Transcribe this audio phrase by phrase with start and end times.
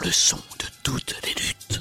[0.00, 1.80] Le son de toutes les luttes.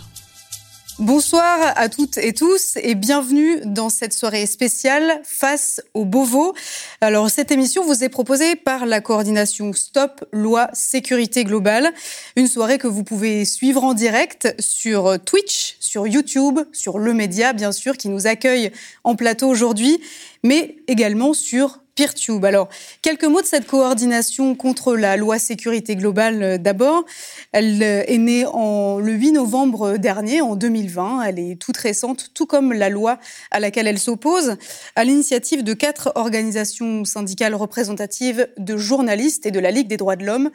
[0.98, 6.56] Bonsoir à toutes et tous et bienvenue dans cette soirée spéciale face au Beauvau.
[7.00, 11.94] Alors cette émission vous est proposée par la coordination Stop Loi Sécurité Globale,
[12.36, 17.54] une soirée que vous pouvez suivre en direct sur Twitch, sur YouTube, sur Le Média
[17.54, 18.72] bien sûr qui nous accueille
[19.04, 20.02] en plateau aujourd'hui,
[20.44, 22.46] mais également sur PeerTube.
[22.46, 22.70] Alors,
[23.02, 27.04] quelques mots de cette coordination contre la loi sécurité globale euh, d'abord.
[27.52, 31.24] Elle euh, est née en, le 8 novembre dernier, en 2020.
[31.24, 33.18] Elle est toute récente, tout comme la loi
[33.50, 34.58] à laquelle elle s'oppose,
[34.96, 40.16] à l'initiative de quatre organisations syndicales représentatives de journalistes et de la Ligue des droits
[40.16, 40.52] de l'homme.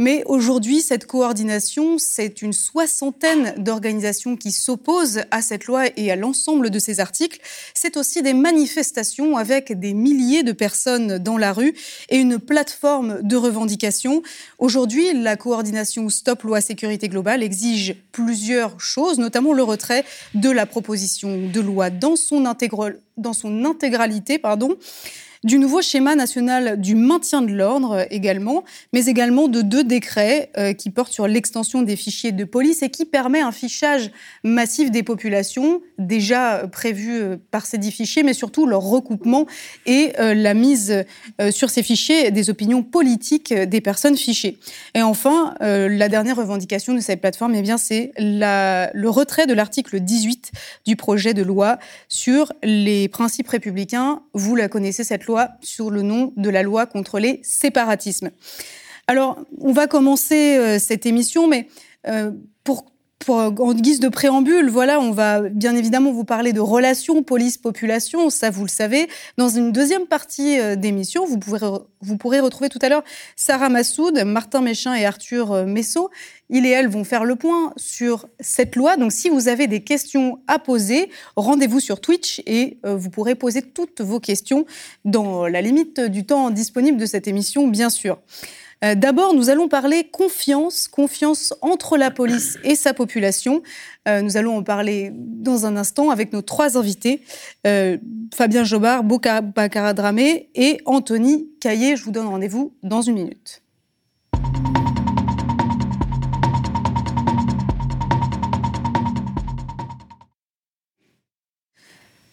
[0.00, 6.16] Mais aujourd'hui, cette coordination, c'est une soixantaine d'organisations qui s'opposent à cette loi et à
[6.16, 7.38] l'ensemble de ces articles.
[7.74, 11.74] C'est aussi des manifestations avec des milliers de personnes dans la rue
[12.08, 14.24] et une plateforme de revendication.
[14.58, 20.66] Aujourd'hui, la coordination Stop Loi Sécurité Globale exige plusieurs choses, notamment le retrait de la
[20.66, 22.42] proposition de loi dans son,
[23.16, 24.76] dans son intégralité, pardon,
[25.44, 30.72] du nouveau schéma national du maintien de l'ordre également, mais également de deux décrets euh,
[30.72, 34.10] qui portent sur l'extension des fichiers de police et qui permet un fichage
[34.42, 39.46] massif des populations déjà prévu euh, par ces dix fichiers, mais surtout leur recoupement
[39.84, 41.04] et euh, la mise
[41.50, 44.58] sur ces fichiers des opinions politiques des personnes fichées.
[44.94, 50.52] Et enfin, la dernière revendication de cette plateforme, eh c'est le retrait de l'article 18
[50.86, 51.78] du projet de loi
[52.08, 54.22] sur les principes républicains.
[54.32, 58.30] Vous la connaissez, cette loi sur le nom de la loi contre les séparatismes.
[59.06, 61.68] Alors, on va commencer euh, cette émission, mais
[62.06, 62.32] euh,
[62.64, 62.86] pour
[63.28, 68.50] en guise de préambule, voilà, on va bien évidemment vous parler de relations police-population, ça
[68.50, 69.08] vous le savez.
[69.38, 71.66] Dans une deuxième partie euh, d'émission, vous, pourrez,
[72.00, 73.04] vous pourrez retrouver tout à l'heure
[73.36, 76.10] Sarah Massoud, Martin Méchin et Arthur euh, Messot.
[76.50, 78.96] Ils et elles vont faire le point sur cette loi.
[78.96, 83.34] Donc si vous avez des questions à poser, rendez-vous sur Twitch et euh, vous pourrez
[83.34, 84.66] poser toutes vos questions
[85.04, 88.18] dans la limite du temps disponible de cette émission, bien sûr.
[88.84, 93.62] Euh, d'abord, nous allons parler confiance, confiance entre la police et sa population.
[94.06, 97.22] Euh, nous allons en parler dans un instant avec nos trois invités,
[97.66, 97.96] euh,
[98.34, 101.96] Fabien Jobard, Bokara Dramé et Anthony Caillé.
[101.96, 103.62] Je vous donne rendez-vous dans une minute.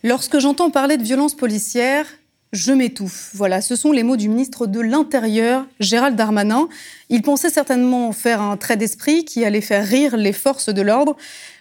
[0.04, 2.08] Lorsque j'entends parler de violence policière,
[2.52, 3.32] je m'étouffe.
[3.34, 6.68] Voilà, ce sont les mots du ministre de l'Intérieur, Gérald Darmanin.
[7.10, 11.16] Il pensait certainement faire un trait d'esprit qui allait faire rire les forces de l'ordre,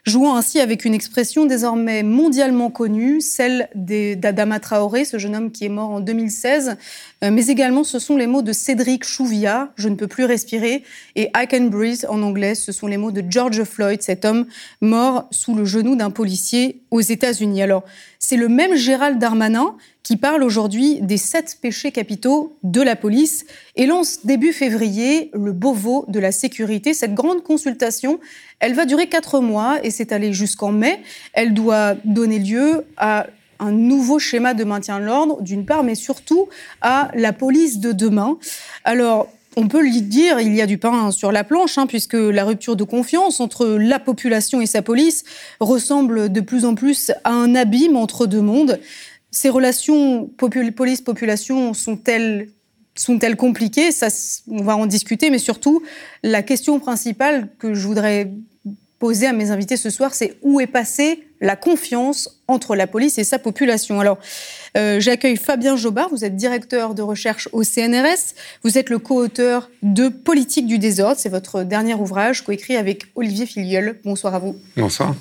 [0.05, 5.65] jouant ainsi avec une expression désormais mondialement connue, celle d'Adama Traoré, ce jeune homme qui
[5.65, 6.77] est mort en 2016.
[7.23, 10.83] Euh, mais également, ce sont les mots de Cédric Chouviat, Je ne peux plus respirer,
[11.15, 14.47] et I can breathe en anglais, ce sont les mots de George Floyd, cet homme
[14.81, 17.63] mort sous le genou d'un policier aux États-Unis.
[17.63, 17.85] Alors,
[18.19, 19.77] c'est le même Gérald Darmanin
[20.11, 25.53] qui parle aujourd'hui des sept péchés capitaux de la police et lance début février le
[25.53, 26.95] Beauvau de la sécurité.
[26.95, 28.19] Cette grande consultation,
[28.59, 31.01] elle va durer quatre mois et s'étaler jusqu'en mai.
[31.33, 33.29] Elle doit donner lieu à
[33.61, 36.49] un nouveau schéma de maintien de l'ordre, d'une part, mais surtout
[36.81, 38.37] à la police de demain.
[38.83, 42.15] Alors, on peut le dire, il y a du pain sur la planche, hein, puisque
[42.15, 45.25] la rupture de confiance entre la population et sa police
[45.59, 48.79] ressemble de plus en plus à un abîme entre deux mondes.
[49.31, 52.49] Ces relations police-population sont-elles
[52.97, 54.09] sont-elles compliquées Ça,
[54.49, 55.83] on va en discuter, mais surtout,
[56.23, 58.31] la question principale que je voudrais
[58.99, 63.17] poser à mes invités ce soir, c'est où est passée la confiance entre la police
[63.17, 63.99] et sa population?
[63.99, 64.19] Alors,
[64.77, 69.71] euh, j'accueille Fabien Jobard, vous êtes directeur de recherche au CNRS, vous êtes le co-auteur
[69.83, 73.99] de Politique du désordre, c'est votre dernier ouvrage, coécrit avec Olivier Filiol.
[74.05, 74.57] Bonsoir à vous.
[74.77, 75.17] Bonsoir.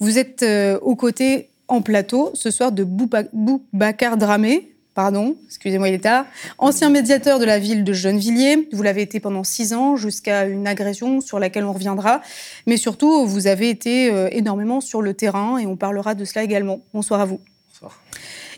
[0.00, 5.94] Vous êtes euh, aux côtés en plateau ce soir de Boubacar Dramé, pardon, excusez-moi, il
[5.94, 6.26] est tard,
[6.58, 8.68] ancien médiateur de la ville de Gennevilliers.
[8.72, 12.20] Vous l'avez été pendant six ans jusqu'à une agression sur laquelle on reviendra.
[12.66, 16.42] Mais surtout, vous avez été euh, énormément sur le terrain et on parlera de cela
[16.42, 16.80] également.
[16.92, 17.40] Bonsoir à vous.
[17.70, 17.98] Bonsoir.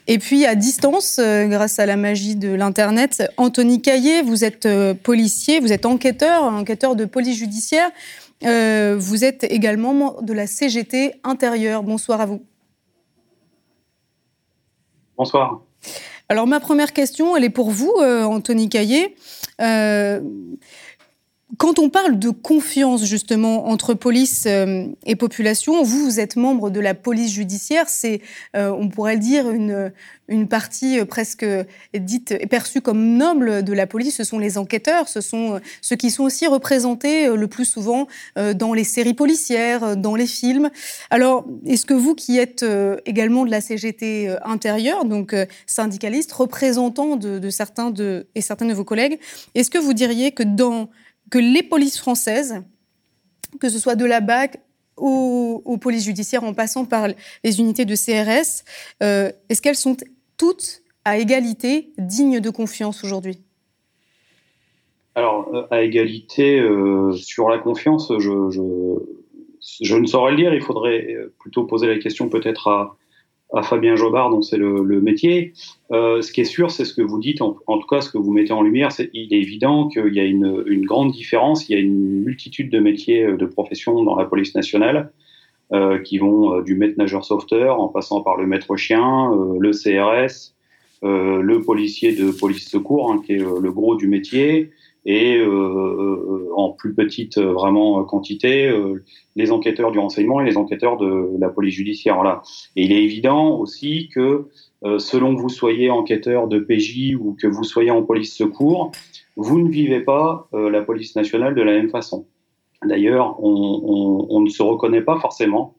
[0.08, 4.66] Et puis à distance, euh, grâce à la magie de l'Internet, Anthony Caillé, vous êtes
[4.66, 7.90] euh, policier, vous êtes enquêteur, enquêteur de police judiciaire.
[8.40, 11.82] vous êtes également de la CGT intérieure.
[11.84, 12.42] Bonsoir à vous.
[15.16, 15.60] Bonsoir.
[16.28, 19.16] Alors ma première question, elle est pour vous, euh, Anthony Caillé.
[19.60, 20.20] Euh,
[21.58, 26.70] quand on parle de confiance justement entre police euh, et population, vous, vous êtes membre
[26.70, 27.88] de la police judiciaire.
[27.88, 28.22] C'est,
[28.56, 29.92] euh, on pourrait dire, une,
[30.28, 31.44] une partie euh, presque
[31.94, 34.16] dite et perçue comme noble de la police.
[34.16, 38.06] Ce sont les enquêteurs, ce sont ceux qui sont aussi représentés le plus souvent
[38.36, 40.70] dans les séries policières, dans les films.
[41.10, 42.64] Alors, est-ce que vous, qui êtes
[43.04, 45.34] également de la CGT intérieure, donc
[45.66, 49.18] syndicaliste, représentant de, de certains de et certains de vos collègues,
[49.54, 50.88] est-ce que vous diriez que dans
[51.32, 52.62] que les polices françaises,
[53.58, 54.60] que ce soit de la BAC
[54.98, 57.08] aux, polices judiciaires en passant par
[57.42, 58.64] les unités de CRS,
[59.02, 59.96] euh, est-ce qu'elles sont
[60.36, 63.40] toutes à égalité, dignes de confiance aujourd'hui?
[65.14, 68.28] Alors, euh, à égalité, euh, sur la confiance, je,
[69.94, 70.52] ne saurais le dire.
[70.52, 72.96] Il faudrait plutôt poser la question peut-être à,
[73.54, 75.52] à Fabien Jobard, dont c'est le, métier.
[75.90, 78.18] Euh, ce qui est sûr, c'est ce que vous dites, en, tout cas ce que
[78.18, 81.72] vous mettez en lumière, c'est il est évident qu'il y a une, grande différence, il
[81.72, 85.12] y a une multitude de métiers, euh, de professions dans la police nationale,
[85.72, 90.54] euh, qui vont du maître nageur sauveteur en passant par le maître chien, le CRS,
[91.02, 94.70] le policier de police secours, hein, qui est le gros du métier,
[95.04, 98.72] et euh, euh, en plus petite euh, vraiment quantité
[99.34, 102.16] les enquêteurs du renseignement et les enquêteurs de la police judiciaire.
[102.16, 102.42] Voilà.
[102.76, 104.48] Et il est évident aussi que
[104.98, 108.90] selon que vous soyez enquêteur de PJ ou que vous soyez en police secours,
[109.36, 112.26] vous ne vivez pas la police nationale de la même façon.
[112.84, 115.76] D'ailleurs, on, ne se reconnaît pas forcément.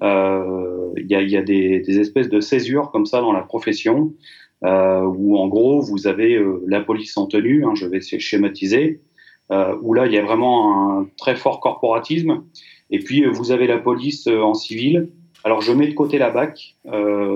[0.00, 4.14] Il y a, des, espèces de césures comme ça dans la profession
[4.64, 9.00] où en gros vous avez euh, la police en tenue, hein, je vais schématiser,
[9.52, 12.44] euh, où là il y a vraiment un très fort corporatisme,
[12.90, 15.10] et puis vous avez la police en civil.
[15.42, 16.76] Alors je mets de côté la BAC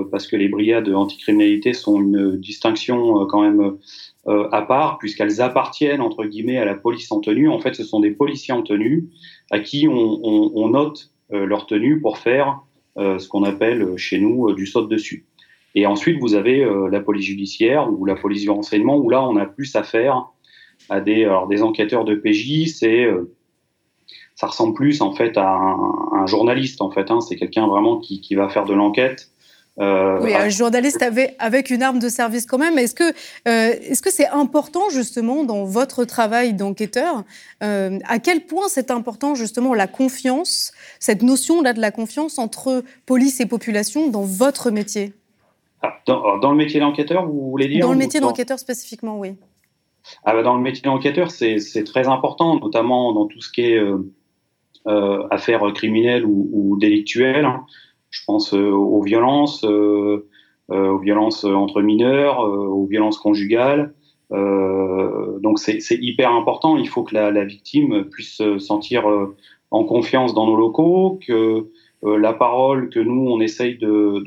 [0.09, 3.77] parce que les brigades anticriminalité sont une distinction quand même
[4.25, 7.49] à part puisqu'elles appartiennent entre guillemets à la police en tenue.
[7.49, 9.09] En fait, ce sont des policiers en tenue
[9.51, 12.61] à qui on, on, on note leur tenue pour faire
[12.97, 15.27] ce qu'on appelle chez nous du saut dessus.
[15.75, 19.23] Et ensuite, vous avez euh, la police judiciaire ou la police du renseignement, où là,
[19.23, 20.27] on a plus affaire
[20.89, 22.67] à des, alors, des enquêteurs de PJ.
[22.73, 23.31] C'est, euh,
[24.35, 26.81] ça ressemble plus en fait à un, journaliste.
[26.81, 27.21] En fait, hein.
[27.21, 29.29] c'est quelqu'un vraiment qui, qui, va faire de l'enquête.
[29.79, 32.77] Euh, oui, un journaliste avec, avec, une arme de service quand même.
[32.77, 33.13] Est-ce que euh,
[33.81, 37.23] est-ce que c'est important justement dans votre travail d'enquêteur
[37.63, 42.39] euh, À quel point c'est important justement la confiance, cette notion là de la confiance
[42.39, 45.13] entre police et population dans votre métier?
[45.81, 49.35] Ah, dans, le métier d'enquêteur, vous voulez dire Dans le métier d'enquêteur spécifiquement, oui.
[50.23, 53.77] Ah bah dans le métier d'enquêteur, c'est très important, notamment dans tout ce qui est
[53.77, 54.11] euh,
[54.87, 57.47] euh affaires criminelles ou, ou délictuelles.
[58.09, 60.25] Je pense euh, aux violences, euh,
[60.69, 63.93] aux violences entre mineurs, aux violences conjugales.
[64.31, 66.77] donc c'est hyper important.
[66.77, 69.05] Il faut que la, la victime puisse se sentir
[69.71, 71.71] en confiance dans nos locaux, que euh,
[72.03, 74.23] la parole que nous on essaye de,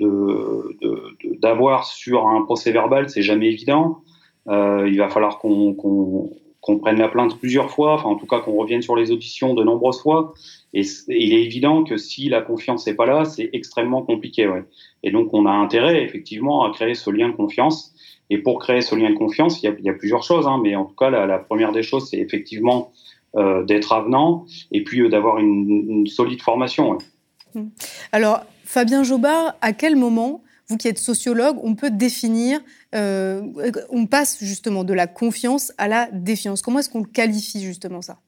[1.40, 4.02] d'avoir de, sur un procès verbal, c'est jamais évident.
[4.48, 8.40] Euh, il va falloir qu'on, qu'on, prenne la plainte plusieurs fois, enfin en tout cas
[8.40, 10.34] qu'on revienne sur les auditions de nombreuses fois.
[10.74, 14.46] Et, il est évident que si la confiance n'est pas là, c'est extrêmement compliqué.
[14.48, 14.64] Ouais.
[15.02, 17.94] Et donc on a intérêt effectivement à créer ce lien de confiance.
[18.30, 20.46] Et pour créer ce lien de confiance, il y a, il y a plusieurs choses,
[20.46, 22.92] hein, mais en tout cas la, la première des choses, c'est effectivement
[23.36, 26.90] euh, d'être avenant et puis euh, d'avoir une, une, solide formation.
[26.90, 26.98] Ouais.
[27.54, 27.68] Hmm.
[28.12, 32.60] Alors, Fabien Jobard, à quel moment, vous qui êtes sociologue, on peut définir,
[32.94, 33.42] euh,
[33.90, 36.62] on passe justement de la confiance à la défiance?
[36.62, 38.18] Comment est-ce qu'on qualifie justement ça?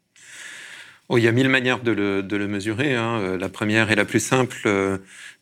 [1.09, 2.95] Oh, Il y a mille manières de le, mesurer.
[2.95, 3.21] Hein.
[3.21, 4.99] Euh, la première et la plus simple, euh,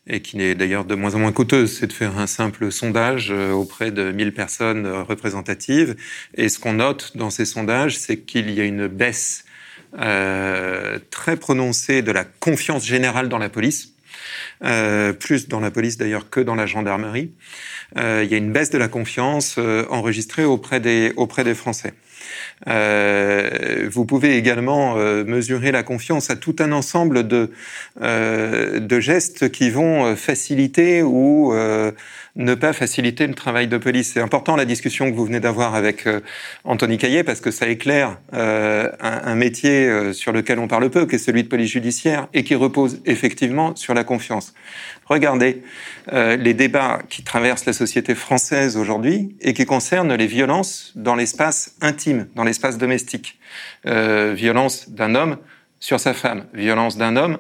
[0.06, 3.30] et qui n'est d'ailleurs de moins en moins coûteuse, c'est de faire un simple sondage
[3.30, 5.97] auprès de 1000 personnes représentatives.
[6.35, 9.45] Et ce qu'on note dans ces sondages, c'est qu'il y a une baisse
[9.99, 13.94] euh, très prononcée de la confiance générale dans la police,
[14.64, 17.32] euh, plus dans la police d'ailleurs que dans la gendarmerie.
[17.99, 21.54] Euh, il y a une baisse de la confiance euh, enregistrée auprès des, auprès des
[21.54, 21.94] Français.
[22.68, 27.50] Euh, vous pouvez également euh, mesurer la confiance à tout un ensemble de,
[28.00, 31.52] euh, de gestes qui vont faciliter ou
[32.34, 34.12] ne pas faciliter le travail de police.
[34.14, 36.08] C'est important la discussion que vous venez d'avoir avec
[36.64, 41.16] Anthony Caillet parce que ça éclaire un, un, métier sur lequel on parle peu, qui
[41.16, 44.54] est celui de police judiciaire et qui repose effectivement sur la confiance.
[45.06, 45.62] Regardez
[46.11, 51.75] les débats qui traversent la société française aujourd'hui et qui concernent les violences dans l'espace
[51.80, 53.38] intime, dans l'espace domestique.
[53.87, 55.38] Euh, violence d'un homme
[55.80, 57.38] sur sa femme, violence d'un homme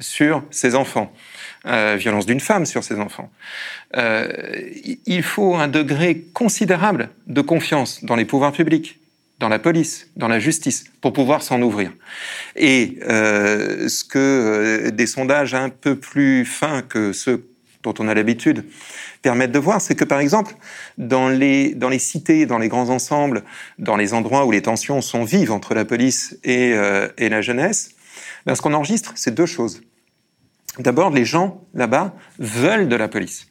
[0.00, 1.12] sur ses enfants,
[1.66, 3.30] euh, violence d'une femme sur ses enfants.
[3.96, 4.28] Euh,
[5.06, 8.98] il faut un degré considérable de confiance dans les pouvoirs publics,
[9.44, 11.92] dans la police, dans la justice, pour pouvoir s'en ouvrir.
[12.56, 17.46] Et euh, ce que euh, des sondages un peu plus fins que ceux
[17.82, 18.64] dont on a l'habitude
[19.20, 20.54] permettent de voir, c'est que par exemple,
[20.96, 23.44] dans les, dans les cités, dans les grands ensembles,
[23.78, 27.42] dans les endroits où les tensions sont vives entre la police et, euh, et la
[27.42, 27.90] jeunesse,
[28.46, 29.82] ben, ce qu'on enregistre, c'est deux choses.
[30.78, 33.48] D'abord, les gens là-bas veulent de la police.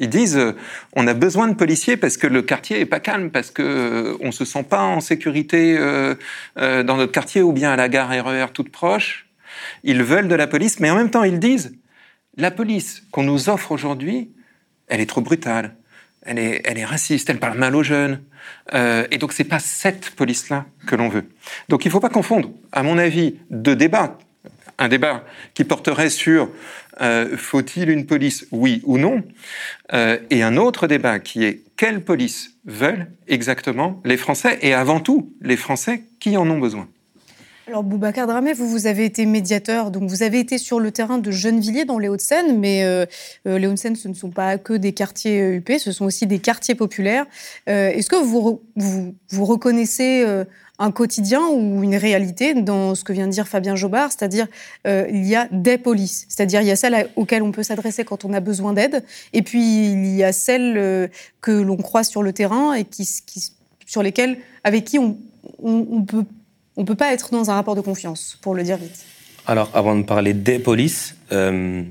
[0.00, 0.56] Ils disent euh,
[0.96, 4.16] on a besoin de policiers parce que le quartier est pas calme, parce que euh,
[4.20, 6.14] on se sent pas en sécurité euh,
[6.56, 9.28] dans notre quartier ou bien à la gare RER e toute proche.
[9.84, 11.76] Ils veulent de la police, mais en même temps ils disent
[12.36, 14.32] la police qu'on nous offre aujourd'hui,
[14.88, 15.76] elle est trop brutale,
[16.22, 18.22] elle est, elle est raciste, elle parle mal aux jeunes.
[18.72, 21.24] et donc c'est pas cette police-là que l'on veut.
[21.68, 24.16] Donc il faut pas confondre, à mon avis, deux débats
[24.80, 26.48] un débat qui porterait sur
[27.00, 29.22] euh, faut-il une police, oui ou non,
[29.92, 35.00] euh, et un autre débat qui est quelle police veulent exactement les Français, et avant
[35.00, 36.88] tout les Français qui en ont besoin?
[37.68, 41.18] Alors Boubacar Dramé, vous, vous avez été médiateur, donc vous avez été sur le terrain
[41.18, 43.06] de Gennevilliers dans les Hauts-de-Seine, mais euh,
[43.46, 46.74] les Hauts-de-Seine, ce ne sont pas que des quartiers UP, ce sont aussi des quartiers
[46.74, 47.26] populaires.
[47.66, 50.26] Est-ce que vous, vous, vous reconnaissez
[50.80, 54.46] un quotidien ou une réalité dans ce que vient de dire Fabien Jobard, c'est-à-dire
[54.86, 58.02] euh, il y a des polices, c'est-à-dire il y a celles auxquelles on peut s'adresser
[58.04, 61.06] quand on a besoin d'aide, et puis il y a celles euh,
[61.42, 63.06] que l'on croise sur le terrain et qui,
[63.86, 65.18] sur lesquelles, avec qui on,
[65.62, 66.24] on, peut,
[66.76, 69.04] on peut pas être dans un rapport de confiance, pour le dire vite.
[69.46, 71.82] Alors, avant de parler des polices, euh,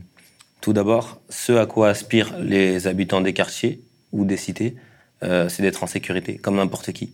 [0.61, 4.75] tout d'abord, ce à quoi aspirent les habitants des quartiers ou des cités,
[5.21, 7.11] c'est d'être en sécurité, comme n'importe qui.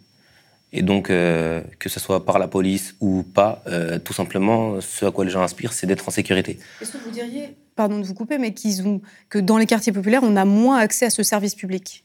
[0.77, 5.05] Et donc, euh, que ce soit par la police ou pas, euh, tout simplement, ce
[5.05, 6.59] à quoi les gens aspirent, c'est d'être en sécurité.
[6.81, 9.93] Est-ce que vous diriez, pardon de vous couper, mais qu'ils ont, que dans les quartiers
[9.93, 12.03] populaires, on a moins accès à ce service public?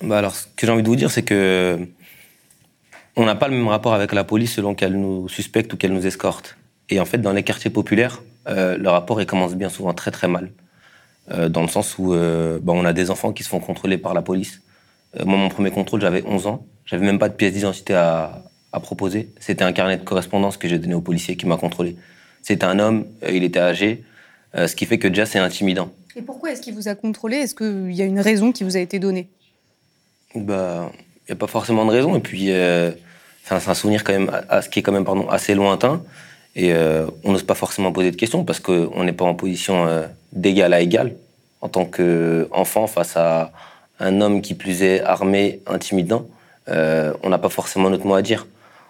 [0.00, 1.76] Bah Alors, ce que j'ai envie de vous dire, c'est que
[3.16, 5.92] on n'a pas le même rapport avec la police selon qu'elle nous suspecte ou qu'elle
[5.92, 6.56] nous escorte.
[6.90, 10.12] Et en fait, dans les quartiers populaires, euh, le rapport il commence bien souvent très
[10.12, 10.52] très mal.
[11.50, 14.22] dans le sens où bah, on a des enfants qui se font contrôler par la
[14.22, 14.62] police.
[15.24, 16.66] Moi, mon premier contrôle, j'avais 11 ans.
[16.88, 18.44] J'avais même pas de pièce d'identité à,
[18.80, 19.32] proposer.
[19.40, 21.96] C'était un carnet de correspondance que j'ai donné au policier qui m'a contrôlé.
[22.42, 24.04] C'était un homme, euh, il était âgé,
[24.54, 25.90] euh, ce qui fait que déjà c'est intimidant.
[26.14, 27.38] Et pourquoi est-ce qu'il vous a contrôlé?
[27.38, 29.26] Est-ce qu'il y a une raison qui vous a été donnée?
[30.36, 30.92] Bah,
[31.26, 32.14] il n'y a pas forcément de raison.
[32.14, 32.92] Et puis, euh,
[33.42, 36.00] c'est un souvenir quand même, à, ce qui est quand même pardon, assez lointain.
[36.54, 36.72] Et
[37.24, 39.86] on n'ose pas forcément poser de questions parce qu'on n'est pas en position
[40.32, 41.14] d'égal à égal
[41.60, 43.52] en tant qu'enfant face à
[44.00, 46.26] un homme qui plus est armé, intimidant.
[46.68, 48.46] Euh, on n'a pas forcément notre mot à dire.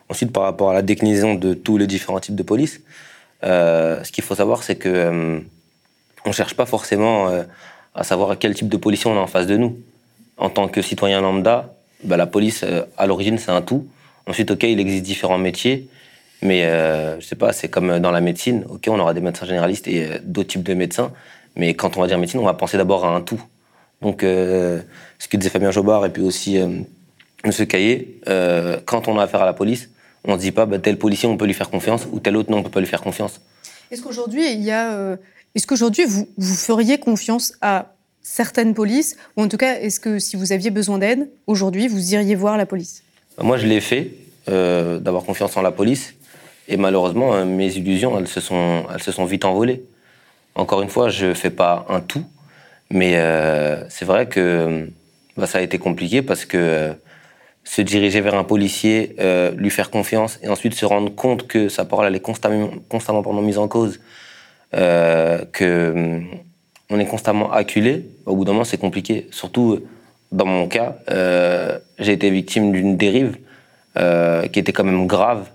[0.09, 2.81] Ensuite, par rapport à la déclinaison de tous les différents types de police,
[3.45, 5.41] euh, ce qu'il faut savoir, c'est que euh,
[6.25, 7.31] on cherche pas forcément
[7.95, 9.79] à savoir quel type de policier on a en face de nous.
[10.37, 11.75] En tant que citoyen lambda,
[12.05, 12.65] bah, la police,
[12.97, 13.87] à l'origine, c'est un tout.
[14.27, 15.89] Ensuite, ok, il existe différents métiers,
[16.43, 16.63] mais
[17.19, 18.65] je sais pas, c'est comme dans la médecine.
[18.69, 21.13] Ok, on aura des médecins généralistes et d'autres types de médecins,
[21.57, 23.43] mais quand on va dire médecine, on va penser d'abord à un tout.
[24.01, 24.83] Donc, ce
[25.29, 26.59] que disait Fabien Jobard et puis aussi
[27.45, 29.91] Monsieur Caillé, euh, quand on a affaire à la police,
[30.25, 32.37] on ne se dit pas bah, tel policier on peut lui faire confiance ou tel
[32.37, 33.41] autre non on peut pas lui faire confiance.
[33.91, 35.17] Est-ce qu'aujourd'hui il y a, euh,
[35.55, 40.19] est-ce qu'aujourd'hui vous, vous feriez confiance à certaines polices ou en tout cas est-ce que
[40.19, 43.05] si vous aviez besoin d'aide aujourd'hui vous iriez voir la police?
[43.41, 44.11] Moi je l'ai fait
[44.49, 46.15] euh, d'avoir confiance en la police
[46.67, 49.85] et malheureusement mes illusions elles se sont elles se sont vite envolées.
[50.57, 52.25] Encore une fois je fais pas un tout
[52.91, 53.15] mais
[53.89, 54.89] c'est vrai que
[55.37, 56.95] bah, ça a été compliqué parce que
[57.69, 61.69] se diriger vers un policier, euh, lui faire confiance et ensuite se rendre compte que
[61.69, 64.01] sa parole elle est constamment, constamment mise en cause,
[64.73, 66.27] euh, que hum,
[66.89, 69.29] on est constamment acculé, au bout d'un moment c'est compliqué.
[69.31, 69.81] Surtout
[70.33, 73.37] dans mon cas, euh, j'ai été victime d'une dérive
[73.99, 75.51] euh, qui était quand même grave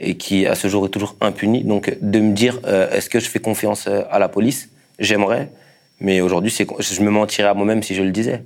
[0.00, 1.64] et qui à ce jour est toujours impunie.
[1.64, 5.48] Donc de me dire euh, est-ce que je fais confiance euh, à la police, j'aimerais,
[6.00, 8.44] mais aujourd'hui je me mentirais à moi-même si je le disais.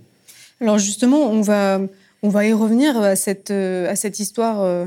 [0.60, 1.80] Alors justement, on va
[2.22, 4.86] on va y revenir à cette, euh, à cette histoire euh,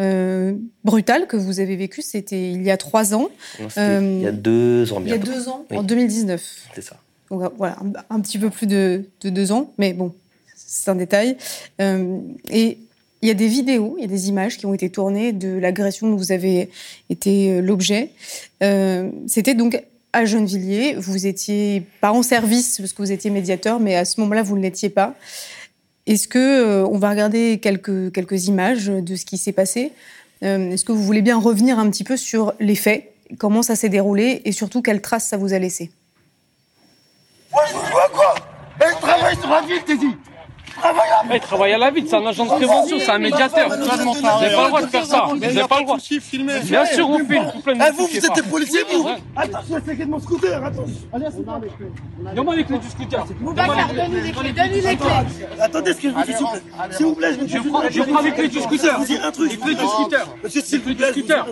[0.00, 0.54] euh,
[0.84, 2.02] brutale que vous avez vécue.
[2.02, 3.28] C'était il y a trois ans.
[3.58, 5.26] il y a deux ans bientôt.
[5.26, 6.42] Il y a deux ans, en 2019.
[6.74, 6.96] C'est ça.
[7.30, 7.78] Donc voilà,
[8.10, 10.14] un, petit peu plus de, deux ans, mais bon,
[10.54, 11.38] c'est un détail.
[11.80, 12.78] et
[13.22, 15.56] il y a des vidéos, il y a des images qui ont été tournées de
[15.56, 16.68] l'agression dont vous avez
[17.08, 18.10] été l'objet.
[18.60, 19.82] C'était donc
[20.14, 20.94] à Gennevilliers.
[20.96, 24.56] Vous étiez pas en service parce que vous étiez médiateur, mais à ce moment-là, vous
[24.56, 25.14] ne l'étiez pas.
[26.06, 29.92] Est-ce que euh, on va regarder quelques, quelques images de ce qui s'est passé
[30.42, 33.74] euh, Est-ce que vous voulez bien revenir un petit peu sur les faits, comment ça
[33.74, 35.90] s'est déroulé et surtout quelles traces ça vous a laissé?
[37.52, 38.34] Moi, je vois quoi?
[38.80, 39.82] Elle travaille sur la ville,
[41.32, 43.68] Il travaille à la ville, c'est un agent de prévention, c'est un médiateur.
[43.68, 45.24] Vous n'avez pas le droit de faire ça.
[45.28, 45.96] Vous n'avez pas le droit.
[46.64, 47.52] Bien sûr, on filme.
[47.66, 51.44] Eh, vous, vous êtes des policiers, vous Attention, c'est mon scooter, attention
[52.34, 53.24] Donne-moi les clés du scooter.
[53.40, 56.50] Boubacar, donne-nous les clés, donne-nous les clés Attendez, ce que je vous dis, s'il vous
[56.52, 56.90] plaît.
[56.90, 58.92] S'il vous plaît, je vous Je prends, je prends les clés du scooter.
[58.94, 59.50] Je vous dire un truc.
[59.50, 60.26] Les clés du scooter.
[60.42, 61.12] Monsieur, s'il vous Les plaît.
[61.12, 61.46] clés du scooter.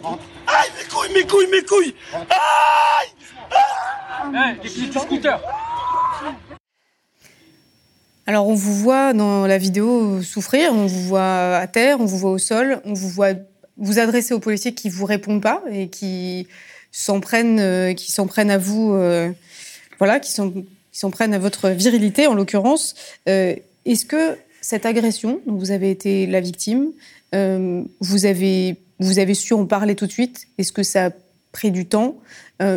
[0.46, 3.08] Aïe, mes couilles, mes couilles, mes couilles Aïe
[4.34, 5.40] Eh, Les clés du scooter.
[8.26, 12.18] Alors, on vous voit dans la vidéo souffrir, on vous voit à terre, on vous
[12.18, 13.32] voit au sol, on vous voit
[13.78, 16.46] vous adresser aux policiers qui vous répondent pas et qui
[16.92, 19.32] s'en prennent, euh, qui s'en prennent à vous, euh,
[19.98, 22.94] voilà, qui s'en prennent à votre virilité en l'occurrence.
[23.28, 26.92] Euh, Est-ce que cette agression dont vous avez été la victime,
[27.32, 30.46] vous avez vous avez su en parler tout de suite?
[30.58, 31.10] Est-ce que ça a
[31.50, 32.18] pris du temps,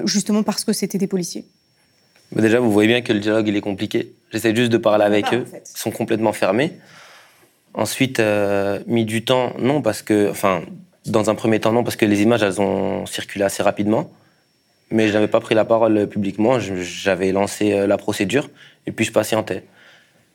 [0.06, 1.46] justement parce que c'était des policiers?
[2.36, 4.12] Mais déjà, vous voyez bien que le dialogue, il est compliqué.
[4.32, 5.42] J'essaie juste de parler avec pas, eux.
[5.42, 5.72] en fait.
[5.74, 6.74] Ils sont complètement fermés.
[7.74, 10.62] Ensuite, euh, mis du temps, non, parce que, enfin,
[11.06, 14.12] dans un premier temps, non, parce que les images, elles ont circulé assez rapidement.
[14.92, 16.60] Mais je n'avais pas pris la parole euh, publiquement.
[16.60, 18.50] J'avais lancé euh, la procédure
[18.86, 19.64] et puis je patientais.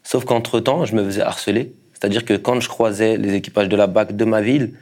[0.03, 1.73] Sauf qu'entre-temps, je me faisais harceler.
[1.93, 4.73] C'est-à-dire que quand je croisais les équipages de la BAC de ma ville,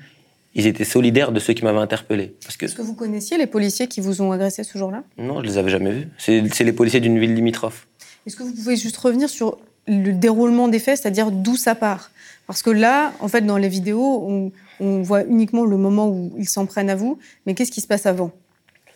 [0.55, 2.35] ils étaient solidaires de ceux qui m'avaient interpellé.
[2.43, 5.05] Parce que Est-ce que vous connaissiez les policiers qui vous ont agressé ce jour-là?
[5.19, 6.09] Non, je les avais jamais vus.
[6.19, 7.87] C'est les policiers d'une ville limitrophe.
[8.27, 12.11] Est-ce que vous pouvez juste revenir sur le déroulement des faits, c'est-à-dire d'où ça part?
[12.47, 16.33] Parce que là, en fait, dans les vidéos, on, on voit uniquement le moment où
[16.39, 18.33] ils s'en prennent à vous, mais qu'est-ce qui se passe avant?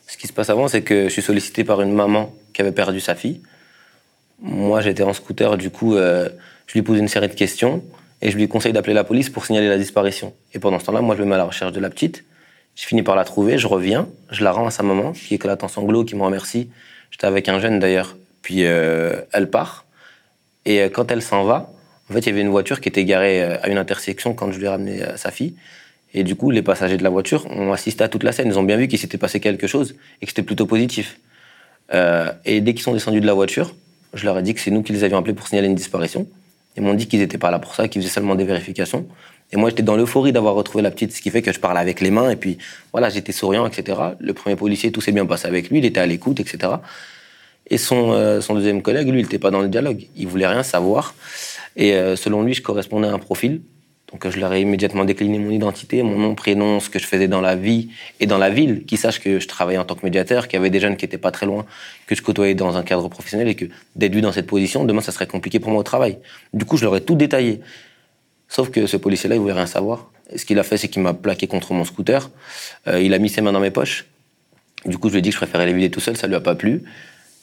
[0.06, 2.72] Ce qui se passe avant, c'est que je suis sollicité par une maman qui avait
[2.72, 3.40] perdu sa fille.
[4.40, 6.28] Moi, j'étais en scooter, du coup, euh,
[6.66, 7.82] je lui pose une série de questions
[8.22, 10.32] et je lui conseille d'appeler la police pour signaler la disparition.
[10.54, 12.24] Et pendant ce temps-là, moi, je me mets à la recherche de la petite.
[12.76, 15.62] Je finis par la trouver, je reviens, je la rends à sa maman, qui éclate
[15.64, 16.70] en sanglots, qui me remercie.
[17.10, 18.16] J'étais avec un jeune d'ailleurs.
[18.40, 19.86] Puis euh, elle part.
[20.64, 21.72] Et euh, quand elle s'en va,
[22.08, 24.52] en fait, il y avait une voiture qui était garée euh, à une intersection quand
[24.52, 25.56] je lui ai ramené sa fille.
[26.14, 28.46] Et du coup, les passagers de la voiture ont assisté à toute la scène.
[28.46, 31.18] Ils ont bien vu qu'il s'était passé quelque chose et que c'était plutôt positif.
[32.44, 33.74] Et dès qu'ils sont descendus de la voiture,
[34.12, 36.26] je leur ai dit que c'est nous qui les avions appelés pour signaler une disparition.
[36.76, 39.06] Ils m'ont dit qu'ils n'étaient pas là pour ça, qu'ils faisaient seulement des vérifications.
[39.52, 41.80] Et moi, j'étais dans l'euphorie d'avoir retrouvé la petite, ce qui fait que je parlais
[41.80, 42.30] avec les mains.
[42.30, 42.56] Et puis,
[42.92, 44.00] voilà, j'étais souriant, etc.
[44.18, 45.78] Le premier policier, tout s'est bien passé avec lui.
[45.78, 46.74] Il était à l'écoute, etc.
[47.68, 50.06] Et son, euh, son deuxième collègue, lui, il n'était pas dans le dialogue.
[50.16, 51.14] Il voulait rien savoir.
[51.76, 53.60] Et euh, selon lui, je correspondais à un profil.
[54.12, 57.28] Donc, je leur ai immédiatement décliné mon identité, mon nom, prénom, ce que je faisais
[57.28, 57.88] dans la vie
[58.20, 60.60] et dans la ville, qu'ils sachent que je travaillais en tant que médiateur, qu'il y
[60.60, 61.64] avait des jeunes qui n'étaient pas très loin,
[62.06, 63.64] que je côtoyais dans un cadre professionnel et que
[63.96, 66.18] d'être vu dans cette position, demain, ça serait compliqué pour moi au travail.
[66.52, 67.60] Du coup, je leur ai tout détaillé.
[68.48, 70.10] Sauf que ce policier-là, il voulait rien savoir.
[70.36, 72.30] Ce qu'il a fait, c'est qu'il m'a plaqué contre mon scooter.
[72.88, 74.04] Euh, il a mis ses mains dans mes poches.
[74.84, 76.34] Du coup, je lui ai dit que je préférais les vider tout seul, ça lui
[76.34, 76.82] a pas plu.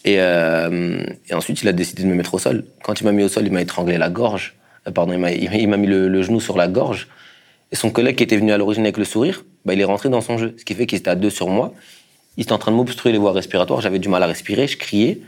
[0.05, 2.65] Et, euh, et ensuite, il a décidé de me mettre au sol.
[2.83, 4.58] Quand il m'a mis au sol, il m'a étranglé la gorge.
[4.87, 7.07] Euh, pardon, il m'a- mis le, le genou sur la gorge.
[7.71, 10.09] Et son collègue qui était venu à l'origine avec le sourire, bah, il est rentré
[10.09, 10.55] dans son jeu.
[10.57, 11.73] Ce qui fait qu'il était à deux sur moi.
[12.37, 13.81] Il était en train de m'obstruer les voies respiratoires.
[13.81, 15.19] J'avais du mal à respirer, je criais.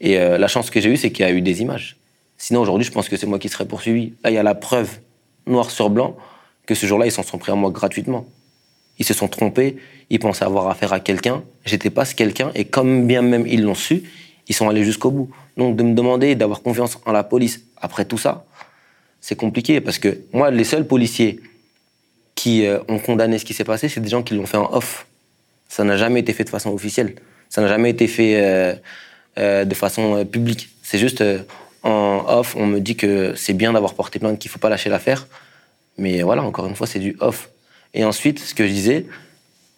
[0.00, 1.96] Et euh, la chance que j'ai eue, c'est qu'il y a eu des images.
[2.38, 4.12] Sinon, aujourd'hui, je pense que c'est moi qui serais poursuivi.
[4.22, 4.98] Là, il y a la preuve,
[5.46, 6.16] noir sur blanc,
[6.66, 8.26] que ce jour-là, ils s'en sont pris à moi gratuitement.
[8.98, 9.76] Ils se sont trompés,
[10.10, 11.42] ils pensaient avoir affaire à quelqu'un.
[11.64, 14.04] J'étais pas ce quelqu'un, et comme bien même ils l'ont su,
[14.48, 15.30] ils sont allés jusqu'au bout.
[15.56, 18.44] Donc, de me demander d'avoir confiance en la police après tout ça,
[19.26, 21.40] c'est compliqué, parce que moi, les seuls policiers
[22.34, 24.70] qui euh, ont condamné ce qui s'est passé, c'est des gens qui l'ont fait en
[24.70, 25.06] off.
[25.66, 27.14] Ça n'a jamais été fait de façon officielle.
[27.48, 28.74] Ça n'a jamais été fait euh,
[29.38, 30.68] euh, de façon publique.
[30.82, 31.24] C'est juste
[31.82, 34.90] en off, on me dit que c'est bien d'avoir porté plainte, qu'il faut pas lâcher
[34.90, 35.26] l'affaire.
[35.96, 37.48] Mais voilà, encore une fois, c'est du off.
[37.94, 39.06] Et ensuite, ce que je disais,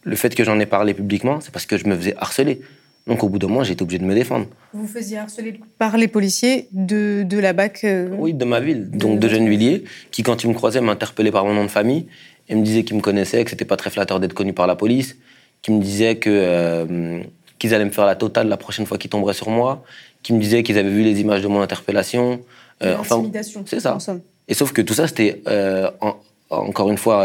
[0.03, 2.63] le fait que j'en ai parlé publiquement, c'est parce que je me faisais harceler.
[3.07, 4.47] Donc au bout d'un moment, été obligé de me défendre.
[4.73, 8.59] Vous vous faisiez harceler par les policiers de, de la BAC euh, Oui, de ma
[8.61, 12.07] ville, donc de Gennevilliers, qui quand ils me croisaient m'interpellaient par mon nom de famille
[12.49, 14.75] et me disaient qu'ils me connaissaient, que c'était pas très flatteur d'être connu par la
[14.75, 15.17] police,
[15.63, 17.21] qui me disaient que euh,
[17.59, 19.85] qu'ils allaient me faire la totale la prochaine fois qu'ils tomberaient sur moi,
[20.25, 22.41] qui me disaient qu'ils avaient vu les images de mon interpellation.
[22.83, 23.23] Euh, enfin,
[23.67, 23.95] c'est ça.
[23.95, 24.21] en somme.
[24.49, 26.17] Et sauf que tout ça, c'était euh, en-
[26.51, 27.25] encore une fois,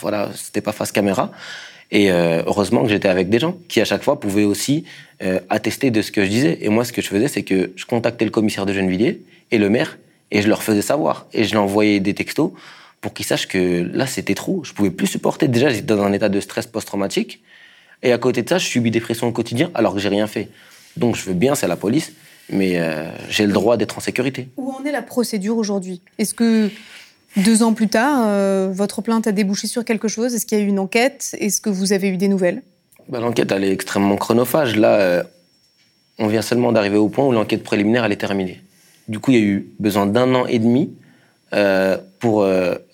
[0.00, 1.30] voilà, c'était pas face caméra.
[1.90, 4.84] Et euh, heureusement que j'étais avec des gens qui à chaque fois pouvaient aussi
[5.22, 6.58] euh, attester de ce que je disais.
[6.62, 9.58] Et moi, ce que je faisais, c'est que je contactais le commissaire de Gennevilliers et
[9.58, 9.98] le maire,
[10.30, 11.26] et je leur faisais savoir.
[11.32, 12.52] Et je leur envoyais des textos
[13.00, 14.64] pour qu'ils sachent que là, c'était trop.
[14.64, 15.46] Je pouvais plus supporter.
[15.46, 17.42] Déjà, j'étais dans un état de stress post-traumatique.
[18.02, 20.26] Et à côté de ça, je subis des pressions au quotidien alors que j'ai rien
[20.26, 20.48] fait.
[20.96, 22.12] Donc je veux bien, c'est la police,
[22.50, 24.48] mais euh, j'ai le droit d'être en sécurité.
[24.56, 26.02] Où en est la procédure aujourd'hui?
[26.18, 26.70] Est-ce que
[27.36, 30.34] deux ans plus tard, euh, votre plainte a débouché sur quelque chose?
[30.34, 31.36] Est-ce qu'il y a eu une enquête?
[31.38, 32.62] Est-ce que vous avez eu des nouvelles?
[33.08, 34.76] Bah, l'enquête, elle est extrêmement chronophage.
[34.76, 35.22] Là, euh,
[36.18, 38.60] on vient seulement d'arriver au point où l'enquête préliminaire, elle est terminée.
[39.08, 40.94] Du coup, il y a eu besoin d'un an et demi
[41.52, 42.46] euh, pour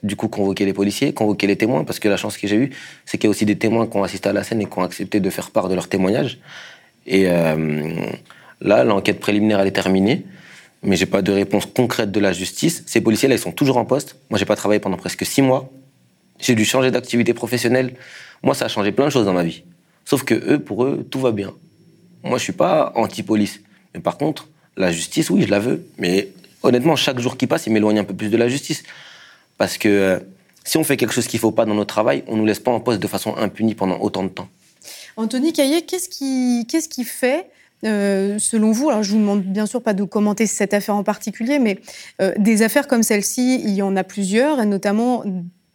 [0.02, 2.70] du coup convoquer les policiers, convoquer les témoins, parce que la chance que j'ai eue,
[3.06, 4.76] c'est qu'il y a aussi des témoins qui ont assisté à la scène et qui
[4.76, 6.40] ont accepté de faire part de leur témoignage.
[7.06, 10.24] Et là, l'enquête préliminaire elle est terminée,
[10.82, 12.82] mais j'ai pas de réponse concrète de la justice.
[12.86, 14.16] Ces policiers là, ils sont toujours en poste.
[14.30, 15.70] Moi, j'ai pas travaillé pendant presque six mois.
[16.38, 17.94] J'ai dû changer d'activité professionnelle.
[18.42, 19.62] Moi, ça a changé plein de choses dans ma vie.
[20.04, 21.52] Sauf que eux, pour eux, tout va bien.
[22.22, 23.60] Moi, je suis pas anti-police.
[23.94, 25.86] Mais par contre, la justice, oui, je la veux.
[25.98, 26.28] Mais
[26.62, 28.82] honnêtement, chaque jour qui passe, il m'éloigne un peu plus de la justice.
[29.58, 30.18] Parce que euh,
[30.64, 32.70] si on fait quelque chose qu'il faut pas dans notre travail, on nous laisse pas
[32.70, 34.48] en poste de façon impunie pendant autant de temps.
[35.16, 37.50] Anthony Caillet, qu'est-ce qui, qu'est-ce qui fait
[37.86, 41.04] euh, selon vous, alors je vous demande bien sûr pas de commenter cette affaire en
[41.04, 41.78] particulier, mais
[42.20, 45.24] euh, des affaires comme celle-ci, il y en a plusieurs, et notamment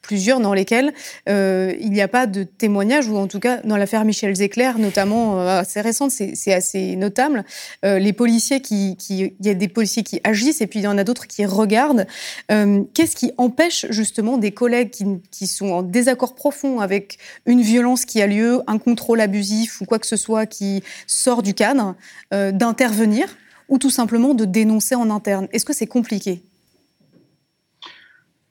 [0.05, 0.93] plusieurs dans lesquels
[1.27, 4.71] euh, il n'y a pas de témoignage, ou en tout cas dans l'affaire Michel Zecler,
[4.77, 7.43] notamment euh, assez récente, c'est assez notable.
[7.83, 10.87] Euh, les policiers qui, il y a des policiers qui agissent et puis il y
[10.87, 12.05] en a d'autres qui regardent.
[12.49, 14.91] Qu'est-ce qui empêche justement des collègues
[15.31, 19.85] qui, sont en désaccord profond avec une violence qui a lieu, un contrôle abusif ou
[19.85, 21.95] quoi que ce soit qui sort du cadre,
[22.31, 23.27] d'intervenir
[23.69, 25.47] ou tout simplement de dénoncer en interne?
[25.51, 26.41] Est-ce que c'est compliqué?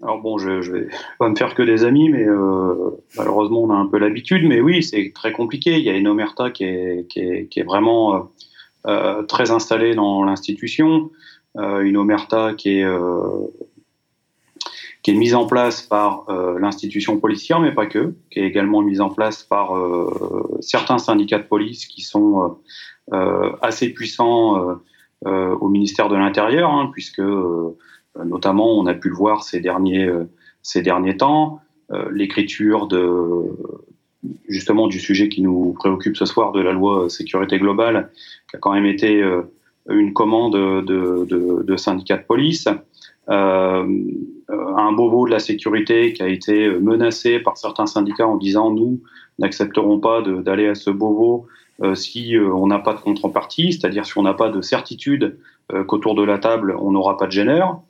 [0.04, 0.88] Alors bon, je, je vais
[1.18, 4.46] pas me faire que des amis, mais euh, malheureusement on a un peu l'habitude.
[4.46, 5.78] Mais oui, c'est très compliqué.
[5.78, 8.20] Il y a une omerta qui est, vraiment euh,
[8.86, 11.10] euh très installée dans l'institution,
[11.56, 12.84] une omerta qui est
[15.08, 16.26] mise en place par
[16.60, 19.72] l'institution policière, mais pas que, qui est également mise en place par
[20.60, 22.58] certains syndicats de police qui sont
[23.62, 24.80] assez puissants
[25.24, 27.22] au ministère de l'Intérieur, hein, puisque
[28.24, 30.24] notamment, on a pu le voir ces derniers, euh,
[30.62, 31.60] ces derniers temps,
[31.92, 33.50] euh, l'écriture de
[34.48, 38.10] justement du sujet qui nous préoccupe ce soir de la loi sécurité globale,
[38.48, 39.22] qui a quand même été
[39.90, 42.66] une commande de, de, de syndicats de police,
[43.28, 43.86] euh,
[44.48, 49.00] un bobo de la sécurité qui a été menacé par certains syndicats en disant nous
[49.38, 51.46] n'accepterons pas d'aller à ce bobo
[51.82, 55.38] euh, si euh, on n'a pas de contrepartie, c'est-à-dire si on n'a pas de certitude
[55.72, 57.80] euh, qu'autour de la table on n'aura pas de gêneur.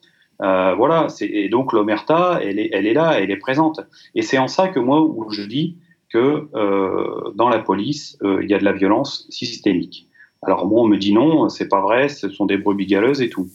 [0.43, 3.81] Euh, voilà, et donc l'omerta, elle est, là, elle est présente.
[4.15, 5.77] Et c'est en ça que moi, je dis
[6.09, 10.09] que euh, dans la police, euh, il y a de la violence systémique.
[10.43, 13.31] Alors moi, on me dit non, c'est pas vrai, ce sont des brebis galeuses et
[13.31, 13.49] tout.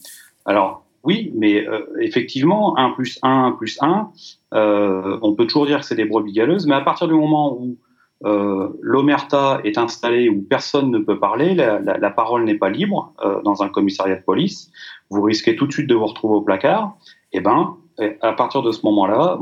[0.46, 1.66] Alors oui, mais
[2.00, 4.10] effectivement, 1 plus 1, 1 plus 1,
[4.52, 7.56] euh, on peut toujours dire que c'est des brebis galeuses, mais à partir du moment
[7.58, 7.76] où
[8.24, 12.68] euh, l'omerta est installée où personne ne peut parler, la, la, la parole n'est pas
[12.68, 14.70] libre euh, dans un commissariat de police,
[15.08, 16.96] vous risquez tout de suite de vous retrouver au placard.
[17.32, 17.76] Et eh ben,
[18.22, 19.38] à partir de ce moment-là,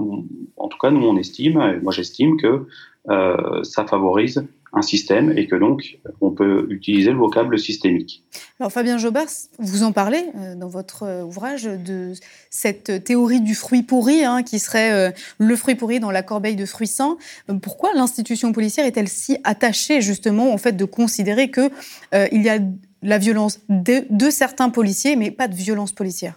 [0.56, 2.66] en tout cas, nous on estime, moi j'estime que
[3.08, 8.24] euh, ça favorise un système et que donc on peut utiliser le vocable systémique.
[8.60, 9.28] Alors Fabien Jobert,
[9.58, 12.12] vous en parlez euh, dans votre euh, ouvrage de
[12.50, 16.56] cette théorie du fruit pourri hein, qui serait euh, le fruit pourri dans la corbeille
[16.56, 17.16] de fruits sains.
[17.62, 21.70] Pourquoi l'institution policière est-elle si attachée justement au fait de considérer que
[22.14, 22.58] euh, il y a
[23.02, 26.34] la violence de certains policiers mais pas de violence policière?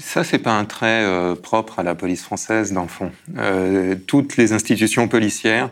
[0.00, 3.12] Ça, c'est pas un trait euh, propre à la police française, dans le fond.
[3.38, 5.70] Euh, toutes les institutions policières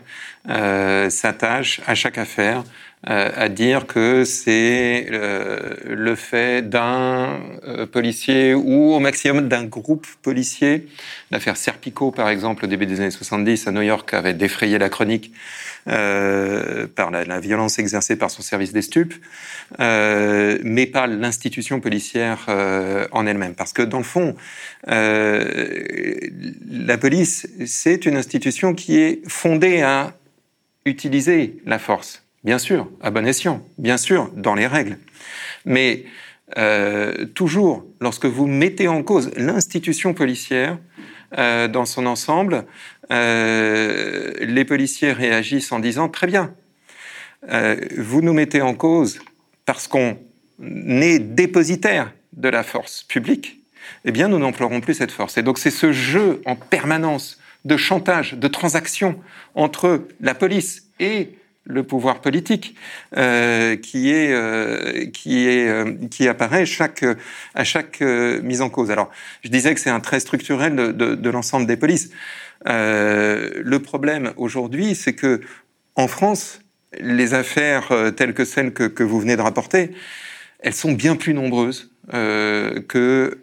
[0.49, 2.63] euh, s'attachent à chaque affaire
[3.03, 10.05] à dire que c'est euh, le fait d'un euh, policier ou au maximum d'un groupe
[10.21, 10.85] policier.
[11.31, 14.89] L'affaire Serpico, par exemple, au début des années 70 à New York, avait défrayé la
[14.89, 15.31] chronique
[15.85, 19.15] par la, violence exercée par son service des stupes,
[19.79, 22.45] mais pas l'institution policière
[23.11, 23.55] en elle-même.
[23.55, 24.35] Parce que dans le fond,
[24.85, 25.37] la
[26.99, 30.13] police, c'est une institution qui est fondée à
[30.85, 34.97] utiliser la force Bien sûr, à bon escient, bien sûr, dans les règles.
[35.65, 36.05] Mais
[36.57, 40.77] euh, toujours, lorsque vous mettez en cause l'institution policière
[41.37, 42.65] euh, dans son ensemble,
[43.11, 46.53] euh, les policiers réagissent en disant très bien,
[47.97, 49.19] vous nous mettez en cause
[49.65, 50.17] parce qu'on
[50.61, 53.61] est dépositaire de la force publique,
[54.03, 55.37] eh bien nous n'emploierons plus cette force.
[55.37, 59.21] Et donc c'est ce jeu en permanence de chantage, de transaction
[59.55, 61.29] entre la police et
[61.69, 62.75] le pouvoir politique
[63.15, 67.05] euh, qui est euh, qui est euh, qui apparaît chaque
[67.53, 68.89] à chaque euh, mise en cause.
[68.91, 69.09] Alors,
[69.43, 72.09] je disais que c'est un trait structurel de, de, de l'ensemble des polices.
[72.67, 75.41] Euh, le problème aujourd'hui, c'est que
[75.95, 76.59] en France,
[76.99, 79.91] les affaires telles que celles que, que, vous venez de rapporter,
[80.59, 83.37] elles sont bien plus nombreuses que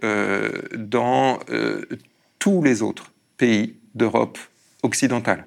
[0.74, 1.38] dans
[2.40, 4.38] tous les autres pays d'Europe
[4.82, 5.44] occidentale.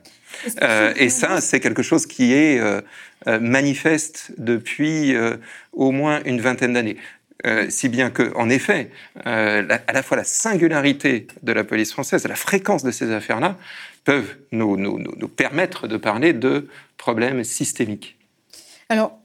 [0.62, 2.82] Euh, et ça, c'est quelque chose qui est euh,
[3.28, 5.16] euh, manifeste depuis
[5.74, 6.98] au moins une vingtaine d'années.
[7.70, 8.92] si bien que, en effet,
[9.26, 13.58] à la fois la singularité de la police française, la fréquence de ces affaires-là,
[14.06, 18.18] peuvent nous, nous, nous, permettre de parler de problèmes systémiques.
[18.90, 19.20] Alors,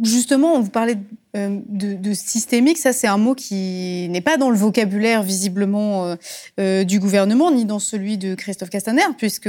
[0.00, 0.98] justement, on vous parlait
[1.36, 2.78] euh, de, systémique.
[2.78, 6.16] Ça, c'est un mot qui n'est pas dans le vocabulaire visiblement
[6.60, 9.48] euh, du gouvernement, ni dans celui de Christophe Castaner, puisque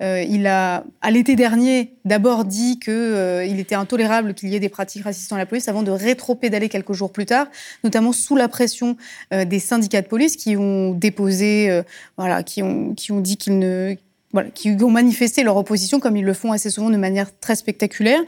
[0.00, 5.04] il a, à l'été dernier, d'abord dit qu'il était intolérable qu'il y ait des pratiques
[5.04, 7.46] racistes dans la police, avant de rétro-pédaler quelques jours plus tard,
[7.84, 8.96] notamment sous la pression
[9.32, 11.82] des syndicats de police qui ont déposé,
[12.16, 13.96] voilà, qui ont, qui ont dit qu'ils ne
[14.32, 17.56] voilà, qui ont manifesté leur opposition, comme ils le font assez souvent de manière très
[17.56, 18.20] spectaculaire.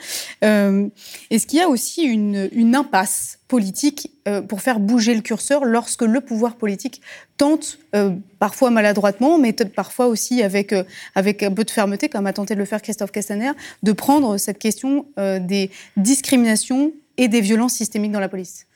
[0.42, 0.88] Euh,
[1.30, 5.64] Est-ce qu'il y a aussi une, une impasse politique euh, pour faire bouger le curseur
[5.64, 7.02] lorsque le pouvoir politique
[7.36, 10.84] tente, euh, parfois maladroitement, mais parfois aussi avec, euh,
[11.14, 14.38] avec un peu de fermeté, comme a tenté de le faire Christophe Castaner, de prendre
[14.38, 18.66] cette question euh, des discriminations et des violences systémiques dans la police?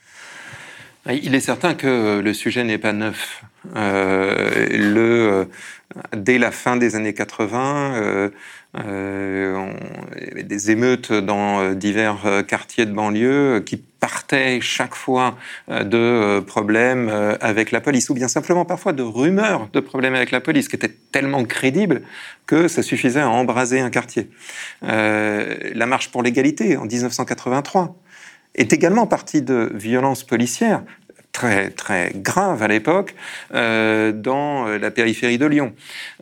[1.13, 3.45] Il est certain que le sujet n'est pas neuf.
[3.75, 5.47] Euh, le,
[5.97, 8.31] euh, dès la fin des années 80, euh,
[8.79, 9.73] euh,
[10.31, 15.37] avait des émeutes dans divers quartiers de banlieue qui partaient chaque fois
[15.69, 17.09] de problèmes
[17.41, 20.77] avec la police, ou bien simplement parfois de rumeurs de problèmes avec la police, qui
[20.77, 22.03] étaient tellement crédibles
[22.47, 24.29] que ça suffisait à embraser un quartier.
[24.83, 27.97] la marche pour l'égalité en 1983
[28.57, 30.83] est également partie de violences policières
[31.33, 33.15] très très graves à l'époque
[33.55, 35.75] euh, dans la périphérie de Lyon.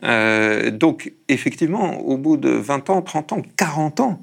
[0.03, 4.21] Euh, donc effectivement, au bout de 20 ans, 30 ans, 40 ans,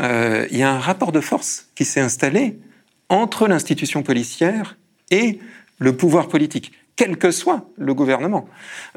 [0.00, 2.58] euh, il y a un rapport de force qui s'est installé
[3.08, 4.76] entre l'institution policière
[5.12, 5.38] et
[5.78, 8.46] le pouvoir politique quel que soit le gouvernement,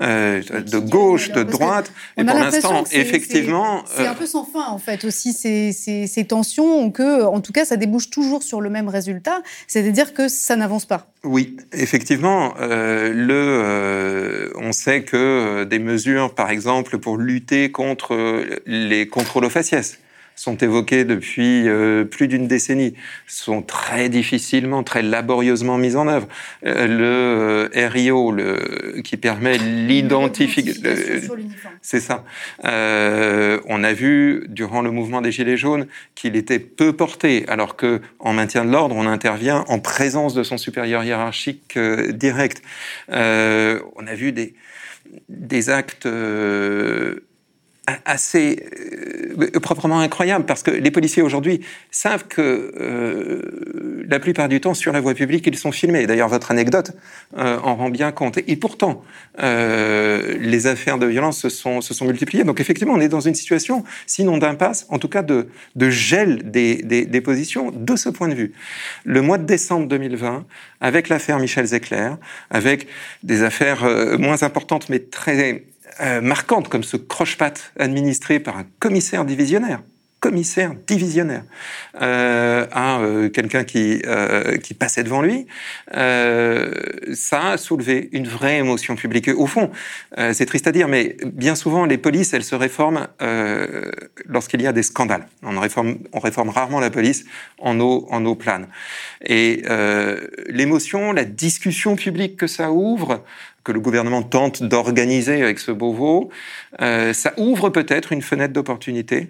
[0.02, 1.92] euh, de gauche, de droite.
[2.16, 6.06] Et pour l'instant, effectivement, c'est un euh, peu sans fin en fait aussi ces, ces,
[6.06, 10.28] ces, tensions que, en tout cas, ça débouche toujours sur le même résultat, c'est-à-dire que
[10.28, 11.08] ça n'avance pas.
[11.24, 18.46] Oui, effectivement, euh, le, euh, on sait que des mesures, par exemple, pour lutter contre
[18.66, 19.98] les contrôles aux faciès
[20.38, 22.94] sont évoquées depuis euh, plus d'une décennie,
[23.26, 26.28] sont très difficilement, très laborieusement mises en œuvre.
[26.64, 31.36] Euh, le euh, RIO, le, qui permet l'identification,
[31.82, 32.24] c'est ça.
[32.64, 38.00] on a vu durant le mouvement des Gilets jaunes qu'il était peu porté, alors que
[38.20, 41.80] en maintien de l'ordre, on intervient en présence de son supérieur hiérarchique
[42.12, 42.62] direct.
[43.10, 44.54] on a vu des
[45.30, 46.06] des actes
[48.06, 48.66] assez
[49.40, 54.74] euh, proprement incroyable parce que les policiers aujourd'hui savent que euh, la plupart du temps
[54.74, 56.06] sur la voie publique ils sont filmés.
[56.06, 56.92] D'ailleurs votre anecdote
[57.38, 58.40] euh, en rend bien compte.
[58.48, 59.04] Et pourtant
[59.40, 62.44] les affaires de violence se sont, se sont multipliées.
[62.44, 66.50] Donc effectivement on est dans une situation sinon d'impasse, en tout cas de, de gel
[66.52, 68.54] des, des, des, positions de ce point de vue.
[69.06, 70.46] Le mois de décembre 2020
[70.82, 72.12] avec l'affaire Michel Zecler,
[72.50, 72.88] avec
[73.24, 73.86] des affaires
[74.18, 75.64] moins importantes mais très
[76.02, 79.82] euh, marquante, comme ce croche-patte administré par un commissaire divisionnaire,
[80.20, 81.44] commissaire divisionnaire,
[82.02, 85.46] euh, à euh, quelqu'un qui, euh, qui passait devant lui,
[85.96, 86.74] euh,
[87.14, 89.30] ça a soulevé une vraie émotion publique.
[89.30, 89.70] Au fond,
[90.18, 93.08] euh, c'est triste à dire, mais bien souvent, les polices, elles se réforment
[94.26, 95.28] lorsqu'il y a des scandales.
[95.44, 97.26] On réforme, on réforme rarement la police
[97.60, 98.68] en eau, en eau plane.
[99.24, 99.64] Et
[100.48, 103.24] l'émotion, la discussion publique que ça ouvre,
[103.68, 106.30] que le gouvernement tente d'organiser avec ce Beauvau,
[106.82, 109.28] euh, ça ouvre peut-être une fenêtre d'opportunité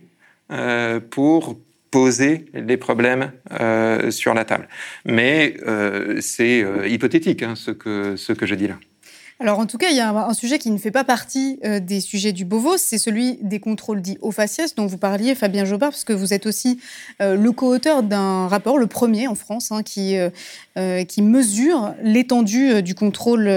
[0.52, 1.58] euh, pour
[1.90, 4.68] poser les problèmes euh, sur la table.
[5.06, 8.78] Mais euh, c'est hypothétique hein, ce, que, ce que je dis là.
[9.40, 11.80] Alors en tout cas, il y a un, sujet qui ne fait pas partie euh,
[11.80, 15.64] des sujets du Beauvau, c'est celui des contrôles dits au faciès dont vous parliez, Fabien
[15.64, 16.80] Jobard, parce que vous êtes aussi
[17.22, 22.82] euh, le co-auteur d'un rapport, le premier en France, hein, qui, euh, qui mesure l'étendue
[22.82, 23.52] du contrôle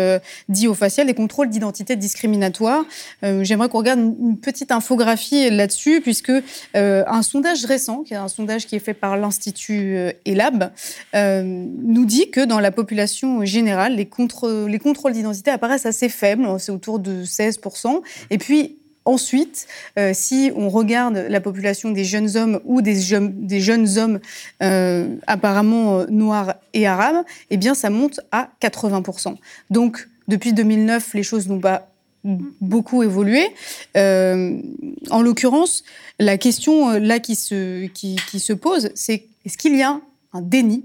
[0.50, 2.84] dit au facial, les contrôles d'identité discriminatoire.
[3.22, 6.32] J'aimerais qu'on regarde une, petite infographie là-dessus, puisque
[6.74, 10.70] un sondage récent, qui est un sondage qui est fait par l'Institut ELAB,
[11.14, 16.46] nous dit que dans la population générale, les, contre, les contrôles d'identité apparaissent assez faible,
[16.59, 18.02] c'est autour de 16%.
[18.30, 19.66] Et puis, Ensuite,
[19.98, 24.20] euh, si on regarde la population des jeunes hommes ou des, jeunes, hommes
[24.62, 29.37] euh, apparemment euh, noirs et arabes, eh bien, ça monte à 80%.
[29.70, 31.88] Donc, depuis 2009, les choses n'ont pas
[32.22, 33.48] beaucoup évolué.
[33.96, 35.83] en l'occurrence,
[36.18, 39.98] la question là qui se pose, c'est est-ce qu'il y a
[40.35, 40.85] un déni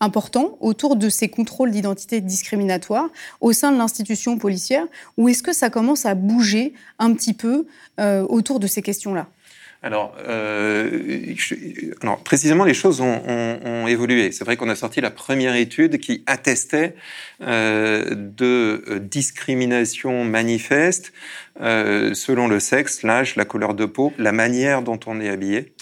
[0.00, 3.08] important autour de ces contrôles d'identité discriminatoires
[3.40, 7.66] au sein de l'institution policière ou est-ce que ça commence à bouger un petit peu
[8.00, 9.28] euh, autour de ces questions-là?
[9.82, 11.34] Alors, euh,
[12.02, 14.32] alors, précisément, les choses ont, ont, ont évolué.
[14.32, 16.96] C'est vrai qu'on a sorti la première étude qui attestait
[17.42, 21.12] euh, de euh, discrimination manifeste
[21.60, 25.75] euh, selon le sexe, l'âge, la couleur de peau, la manière dont on est habillé.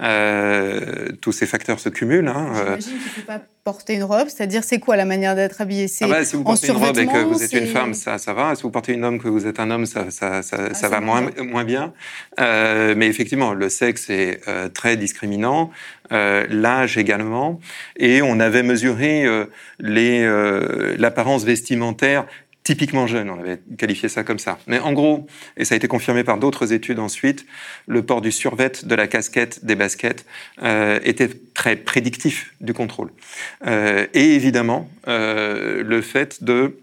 [0.00, 2.28] Euh, tous ces facteurs se cumulent.
[2.28, 2.76] Hein, euh.
[2.78, 5.86] J'imagine qu'il ne faut pas porter une robe, c'est-à-dire c'est quoi la manière d'être habillé?
[6.00, 8.32] Ah bah, Si vous portez une robe et que vous êtes une femme, ça, ça
[8.32, 8.54] va.
[8.54, 10.88] Si vous portez une homme que vous êtes un homme, ça, ça, ça, ah, ça
[10.88, 11.92] va moins, moins bien.
[12.38, 15.70] Euh, mais effectivement, le sexe est euh, très discriminant,
[16.12, 17.58] euh, l'âge également,
[17.96, 19.46] et on avait mesuré euh,
[20.96, 22.26] l'apparence vestimentaire
[22.66, 24.58] typiquement jeune, on avait qualifié ça comme ça.
[24.66, 27.46] Mais en gros, et ça a été confirmé par d'autres études ensuite,
[27.86, 30.26] le port du survêt, de la casquette, des baskets
[30.64, 33.10] euh, était très prédictif du contrôle.
[33.68, 36.76] Euh, et évidemment, euh, le fait de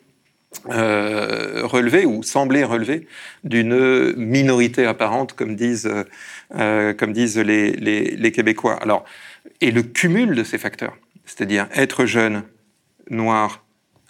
[0.69, 3.05] euh, relever ou sembler relever
[3.43, 5.91] d'une minorité apparente, comme disent,
[6.55, 8.77] euh, comme disent les, les, les Québécois.
[8.81, 9.03] Alors,
[9.59, 12.43] et le cumul de ces facteurs, c'est-à-dire être jeune,
[13.09, 13.62] noir,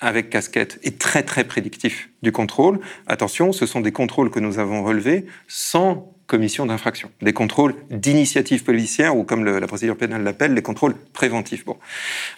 [0.03, 2.79] avec casquette est très très prédictif du contrôle.
[3.07, 8.63] Attention, ce sont des contrôles que nous avons relevés sans commission d'infraction, des contrôles d'initiative
[8.63, 11.65] policière ou comme la procédure pénale l'appelle, les contrôles préventifs.
[11.65, 11.77] Bon.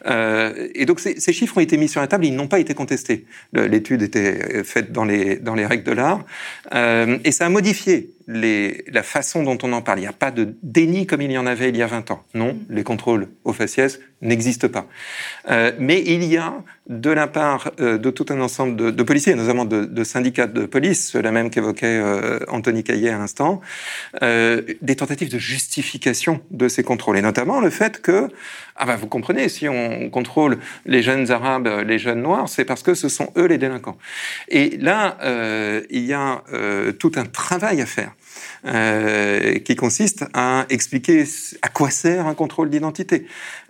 [0.08, 2.60] Euh, et donc ces, ces, chiffres ont été mis sur la table, ils n'ont pas
[2.60, 3.26] été contestés.
[3.54, 6.26] L'étude était faite dans les, dans les règles de l'art
[6.74, 10.00] euh, et ça a modifié les, la façon dont on en parle.
[10.00, 12.12] Il n'y a pas de déni comme il y en avait il y a 20
[12.12, 12.24] ans.
[12.34, 14.88] Non, les contrôles au faciès n'existent pas.
[15.50, 19.04] Euh, mais il y a, de la part euh, de tout un ensemble de, de
[19.04, 23.62] policiers, notamment de, de, syndicats de police, ceux-là même qu'évoquait euh, Anthony Caillet à l'instant,
[24.22, 27.18] euh, des tentatives de justification de ces contrôles.
[27.18, 28.30] Et notamment le fait que,
[28.76, 32.84] ah ben vous comprenez, si on contrôle les jeunes arabes, les jeunes noirs, c'est parce
[32.84, 33.98] que ce sont eux les délinquants.
[34.50, 36.44] Et là, euh, il y a
[37.00, 38.12] tout un travail à faire
[38.66, 41.24] euh, qui consiste à expliquer
[41.62, 43.28] à quoi sert un contrôle d'identité.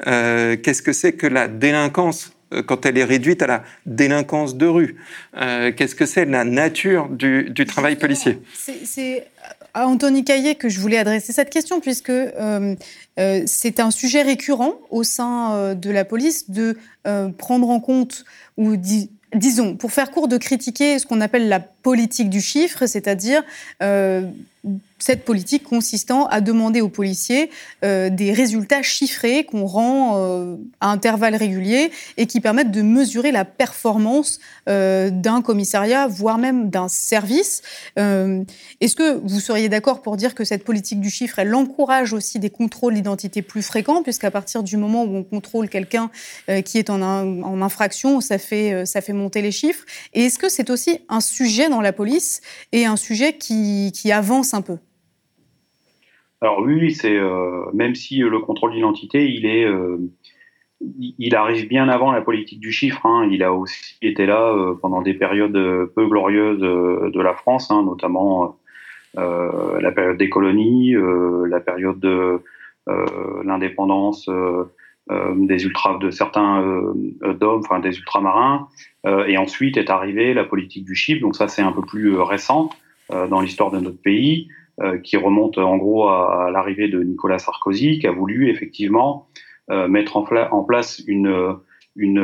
[0.08, 4.56] Euh, Qu'est-ce que c'est que la délinquance euh, quand elle est réduite à la délinquance
[4.56, 4.96] de rue?
[5.38, 8.40] Euh, Qu'est-ce que c'est la nature du, du travail policier?
[8.54, 9.28] C'est
[9.76, 12.76] à Anthony Caillet que je voulais adresser cette question, puisque euh,
[13.20, 16.78] euh, c'est un sujet récurrent au sein euh, de la police de
[17.38, 18.26] prendre en compte
[18.58, 18.76] ou
[19.36, 23.44] disons, pour faire court, de critiquer ce qu'on appelle la politique du chiffre, c'est-à-dire
[25.06, 27.52] cette politique consistant à demander aux policiers
[27.84, 33.32] euh, des résultats chiffrés qu'on rend euh, à intervalles réguliers et qui permettent de mesurer
[33.32, 37.62] la performance euh, d'un commissariat, voire même d'un service.
[38.00, 38.44] Euh,
[38.82, 42.40] est-ce que vous seriez d'accord pour dire que cette politique du chiffre, elle encourage aussi
[42.40, 46.10] des contrôles d'identité plus fréquents, puisqu'à partir du moment où on contrôle quelqu'un
[46.50, 50.40] euh, qui est en, en, infraction, ça fait, ça fait monter les chiffres Et est-ce
[50.40, 52.42] que c'est aussi un sujet dans la police
[52.72, 54.78] et un sujet qui, qui avance un peu?
[56.42, 59.98] Alors oui, c'est euh, même si le contrôle d'identité, il est, euh,
[60.82, 63.06] il arrive bien avant la politique du chiffre.
[63.06, 63.28] Hein.
[63.32, 67.84] Il a aussi été là euh, pendant des périodes peu glorieuses de la France, hein,
[67.84, 68.58] notamment
[69.18, 70.94] euh, la période des colonies,
[71.48, 72.42] la période de
[73.44, 74.30] l'indépendance
[75.10, 76.94] des ultra, de certains
[77.40, 78.68] d'hommes, enfin des ultramarins.
[79.28, 81.22] et ensuite est arrivée la politique du chiffre.
[81.22, 82.70] Donc ça, c'est un peu plus récent
[83.10, 84.50] dans l'histoire de notre pays.
[84.82, 89.26] Euh, qui remonte en gros à, à l'arrivée de Nicolas Sarkozy, qui a voulu effectivement
[89.72, 91.56] euh, mettre en, en, place une,
[91.96, 92.20] une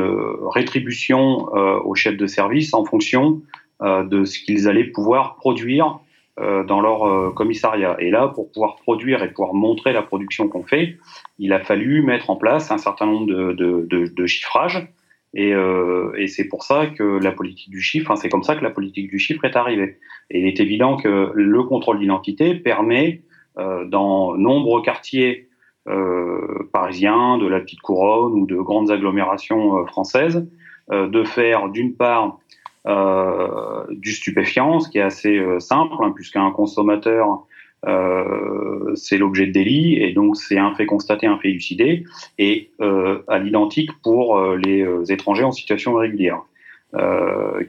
[0.54, 3.42] rétribution euh, aux chefs de service en fonction
[3.82, 6.02] de ce qu'ils allaient pouvoir produire
[6.38, 7.96] dans leur commissariat.
[7.98, 11.00] Et là, pour pouvoir produire et pouvoir montrer la production qu'on fait,
[11.40, 14.88] il a fallu mettre en place un certain nombre de, de, de, de chiffrages
[15.34, 18.56] et, euh, et c'est pour ça que la politique du chiffre, hein, c'est comme ça
[18.56, 19.98] que la politique du chiffre est arrivée.
[20.30, 23.22] Et il est évident que le contrôle d'identité permet,
[23.58, 25.50] euh, dans nombreux quartiers
[25.88, 30.48] euh, parisiens, de la petite couronne ou de grandes agglomérations euh, françaises,
[30.92, 32.40] euh, de faire d'une part
[32.88, 37.46] euh, du stupéfiant, ce qui est assez simple, hein, puisqu'un consommateur
[37.88, 42.04] euh, c'est l'objet de délit et donc c'est un fait constaté, un fait élucidé
[42.38, 46.42] et euh, à l'identique pour euh, les étrangers en situation irrégulière.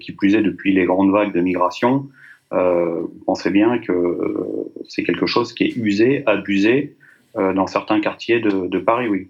[0.01, 2.09] Qui plus est depuis les grandes vagues de migration,
[2.51, 4.19] vous pensez bien que
[4.89, 6.97] c'est quelque chose qui est usé, abusé
[7.37, 9.29] dans certains quartiers de, de Paris, oui.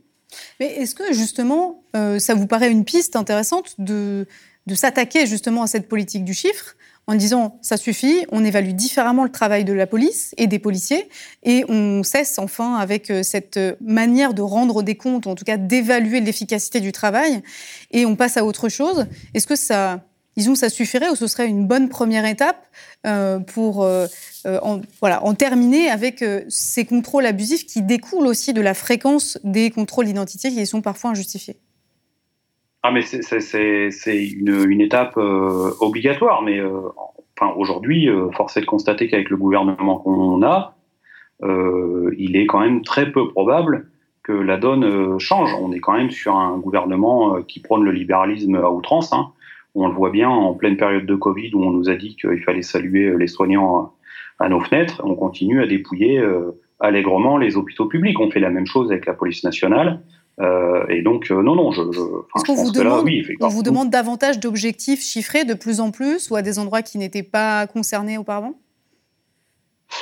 [0.61, 4.25] Mais est-ce que justement, ça vous paraît une piste intéressante de,
[4.66, 6.75] de s'attaquer justement à cette politique du chiffre?
[7.13, 11.10] En disant ça suffit, on évalue différemment le travail de la police et des policiers
[11.42, 15.58] et on cesse enfin avec euh, cette manière de rendre des comptes, en tout cas
[15.58, 17.42] d'évaluer l'efficacité du travail
[17.90, 19.06] et on passe à autre chose.
[19.35, 20.00] Est-ce que ça
[20.38, 22.65] disons, ça suffirait ou ce serait une bonne première étape
[23.48, 23.87] pour
[24.46, 29.71] en, voilà, en terminer avec ces contrôles abusifs qui découlent aussi de la fréquence des
[29.71, 31.58] contrôles d'identité qui sont parfois injustifiés?
[32.83, 36.61] Ah mais c'est une, une, étape obligatoire, mais
[37.37, 40.77] enfin, aujourd'hui, force est de constater qu'avec le gouvernement qu'on a,
[41.43, 43.87] il est quand même très peu probable
[44.23, 45.55] que la donne euh, change.
[45.55, 49.13] On est quand même sur un gouvernement euh, qui prône le libéralisme à outrance.
[49.13, 49.33] Hein.
[49.75, 52.43] On le voit bien en pleine période de Covid où on nous a dit qu'il
[52.43, 53.93] fallait saluer euh, les soignants
[54.39, 55.01] à nos fenêtres.
[55.05, 56.21] On continue à dépouiller
[56.81, 58.19] allègrement les hôpitaux publics.
[58.19, 60.03] On fait la même chose avec la police nationale.
[60.41, 64.41] Et donc, non, non, je, je, je qu'on vous, demande, oui, on vous demande davantage
[64.41, 68.55] d'objectifs chiffrés de plus en plus ou à des endroits qui n'étaient pas concernés auparavant?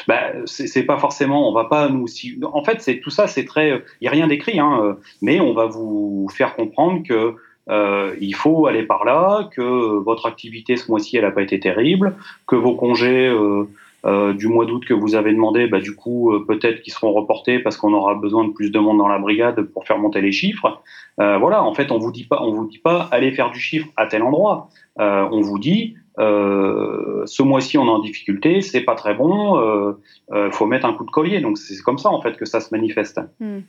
[0.06, 2.06] Bah, c'est pas forcément, on va pas nous.
[2.44, 3.82] en fait, c'est tout ça, c'est très.
[4.00, 7.34] Il y a rien d'écrit, hein, mais on va vous faire comprendre que
[7.70, 11.60] euh, il faut aller par là, que votre activité ce mois-ci, elle n'a pas été
[11.60, 12.16] terrible,
[12.46, 13.68] que vos congés euh,
[14.06, 17.12] euh, du mois d'août que vous avez demandé, bah, du coup, euh, peut-être qu'ils seront
[17.12, 20.20] reportés parce qu'on aura besoin de plus de monde dans la brigade pour faire monter
[20.20, 20.82] les chiffres.
[21.20, 23.60] Euh, voilà, en fait, on vous dit pas, on vous dit pas, allez faire du
[23.60, 24.68] chiffre à tel endroit.
[24.98, 30.50] on vous dit, euh, ce mois-ci on est en difficulté, c'est pas très bon, euh,
[30.50, 31.40] faut mettre un coup de collier.
[31.40, 33.20] Donc c'est comme ça en fait que ça se manifeste.
[33.40, 33.60] Hmm.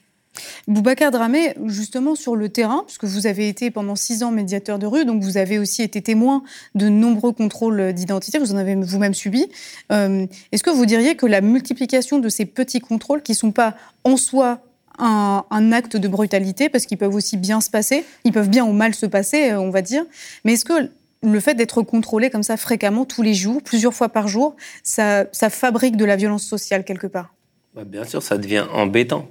[0.67, 4.85] Boubacar Dramé, justement sur le terrain, puisque vous avez été pendant six ans médiateur de
[4.85, 6.43] rue, donc vous avez aussi été témoin
[6.75, 9.47] de nombreux contrôles d'identité, vous en avez vous-même subi.
[9.91, 13.51] Euh, est-ce que vous diriez que la multiplication de ces petits contrôles, qui ne sont
[13.51, 14.59] pas en soi
[14.99, 18.71] un, acte de brutalité, parce qu'ils peuvent aussi bien se passer, ils peuvent bien ou
[18.71, 20.03] mal se passer, on va dire,
[20.45, 20.89] mais est-ce que
[21.23, 25.25] le fait d'être contrôlé comme ça fréquemment, tous les jours, plusieurs fois par jour, ça,
[25.31, 27.33] ça fabrique de la violence sociale quelque part?
[27.75, 29.27] Bah, Bien sûr, ça devient embêtant.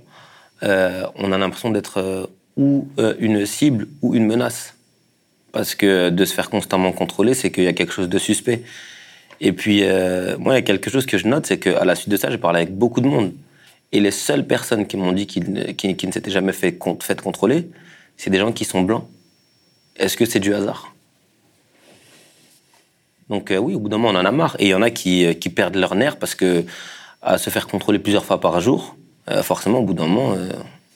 [0.62, 4.74] Euh, on a l'impression d'être euh, ou euh, une cible ou une menace.
[5.52, 8.62] Parce que de se faire constamment contrôler, c'est qu'il y a quelque chose de suspect.
[9.40, 9.82] Et puis,
[10.38, 12.30] moi, il y a quelque chose que je note, c'est qu'à la suite de ça,
[12.30, 13.32] j'ai parlé avec beaucoup de monde.
[13.90, 17.68] Et les seules personnes qui m'ont dit qu'ils ne s'étaient jamais fait, contrôler,
[18.16, 19.08] c'est des gens qui sont blancs.
[19.96, 20.94] Est-ce que c'est du hasard?
[23.28, 24.54] Donc oui, au bout d'un moment, on en a marre.
[24.60, 26.64] Et il y en a qui, qui, perdent leur nerf parce que
[27.22, 28.94] à se faire contrôler plusieurs fois par jour,
[29.28, 30.36] euh, forcément, au bout d'un moment,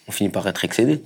[0.09, 1.03] on finit par être excédé.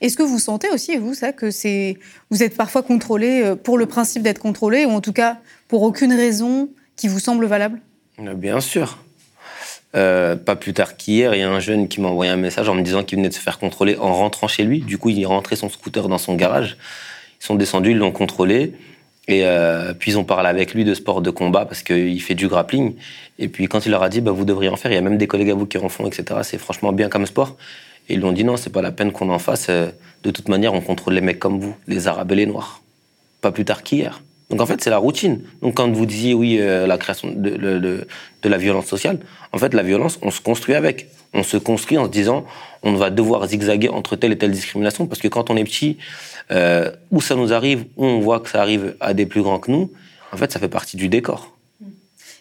[0.00, 1.98] Est-ce que vous sentez aussi, vous, ça, que c'est
[2.30, 6.12] vous êtes parfois contrôlé pour le principe d'être contrôlé, ou en tout cas pour aucune
[6.12, 7.80] raison qui vous semble valable?
[8.18, 8.98] Bien sûr.
[9.92, 12.74] pas plus tard qu'hier, il y a un jeune qui m'a envoyé un message en
[12.74, 14.80] me disant qu'il venait de se faire contrôler en rentrant chez lui.
[14.80, 16.76] Du coup, il est rentré son scooter dans son garage.
[17.40, 18.72] Ils sont descendus, ils l'ont contrôlé.
[19.28, 22.34] Et euh, puis ils ont parlé avec lui de sport de combat parce qu'il fait
[22.34, 22.94] du grappling.
[23.38, 25.02] Et puis quand il leur a dit, bah, vous devriez en faire, il y a
[25.02, 26.40] même des collègues à vous qui en font, etc.
[26.42, 27.56] C'est franchement bien comme sport.
[28.08, 29.66] Et ils lui ont dit, non, c'est pas la peine qu'on en fasse.
[29.68, 29.90] Euh,
[30.22, 32.80] de toute manière, on contrôle les mecs comme vous, les Arabes et les Noirs.
[33.42, 34.22] Pas plus tard qu'hier.
[34.48, 35.42] Donc en fait, c'est la routine.
[35.60, 38.06] Donc quand vous disiez, oui, euh, la création de, de,
[38.42, 39.18] de, la violence sociale,
[39.52, 41.08] en fait, la violence, on se construit avec.
[41.34, 42.46] On se construit en se disant,
[42.82, 45.06] on va devoir zigzaguer entre telle et telle discrimination.
[45.06, 45.98] Parce que quand on est petit,
[46.50, 49.58] euh, où ça nous arrive, où on voit que ça arrive à des plus grands
[49.58, 49.92] que nous,
[50.32, 51.54] en fait, ça fait partie du décor.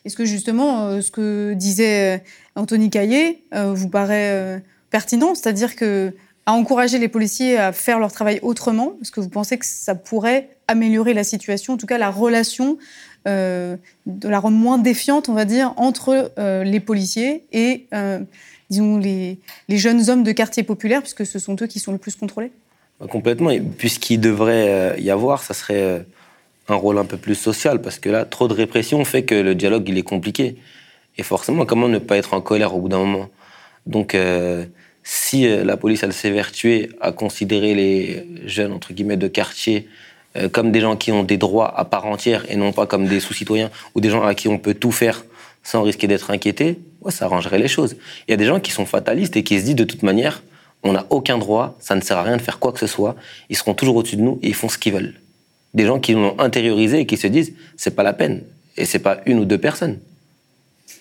[0.05, 2.20] Est-ce que justement, euh, ce que disait euh,
[2.55, 5.36] Anthony Caillé vous paraît pertinent?
[5.36, 6.14] C'est-à-dire que
[6.45, 9.95] à encourager les policiers à faire leur travail autrement Est-ce que vous pensez que ça
[9.95, 12.78] pourrait améliorer la situation, en tout cas la relation,
[13.26, 16.32] de la rendre moins défiante, on va dire, entre
[16.64, 17.88] les policiers et,
[18.70, 21.97] disons, les, les jeunes hommes de quartier populaire, puisque ce sont eux qui sont le
[21.97, 22.51] plus contrôlés?
[22.99, 23.51] Complètement.
[23.51, 25.99] Et puisqu'il devrait euh, y avoir, ça serait euh,
[26.67, 29.55] un rôle un peu plus social, parce que là, trop de répression fait que le
[29.55, 30.55] dialogue, il est compliqué.
[31.17, 33.29] Et forcément, comment ne pas être en colère au bout d'un moment?
[33.85, 34.65] Donc, euh,
[35.03, 39.87] si la police, elle s'est vertuée à considérer les jeunes, entre guillemets, de quartier
[40.51, 43.21] comme des gens qui ont des droits à part entière et non pas comme des
[43.21, 45.23] sous-citoyens ou des gens à qui on peut tout faire
[45.63, 46.79] sans risquer d'être inquiété,
[47.09, 47.95] ça arrangerait les choses.
[48.27, 50.43] Il y a des gens qui sont fatalistes et qui se disent de toute manière,
[50.84, 53.15] on n'a aucun droit, ça ne sert à rien de faire quoi que ce soit,
[53.49, 55.15] ils seront toujours au-dessus de nous et ils font ce qu'ils veulent.
[55.73, 58.43] Des gens qui l'ont intériorisé et qui se disent c'est pas la peine
[58.78, 59.99] et c'est pas une ou deux personnes.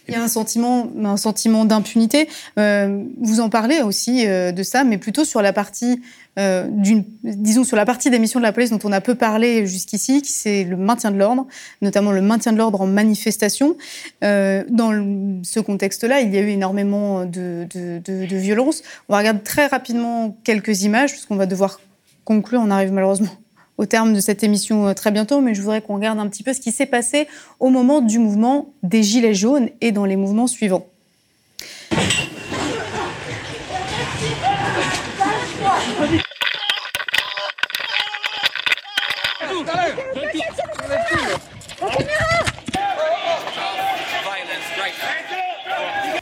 [0.08, 2.28] Il y a un sentiment, un sentiment d'impunité.
[2.58, 6.00] Euh, vous en parlez aussi euh, de ça, mais plutôt sur la partie
[6.38, 9.14] euh, d'une, disons sur la partie des missions de la police dont on a peu
[9.14, 11.46] parlé jusqu'ici, qui c'est le maintien de l'ordre,
[11.82, 13.76] notamment le maintien de l'ordre en manifestation.
[14.22, 18.82] dans ce contexte-là, il y a eu énormément de, de, de, de violence.
[19.08, 21.80] On va regarder très rapidement quelques images, puisqu'on va devoir
[22.24, 22.60] conclure.
[22.62, 23.30] On arrive malheureusement
[23.78, 26.42] au terme de cette émission euh, très bientôt, mais je voudrais qu'on regarde un petit
[26.42, 27.28] peu ce qui s'est passé
[27.60, 30.86] au moment du mouvement des Gilets jaunes et dans les mouvements suivants.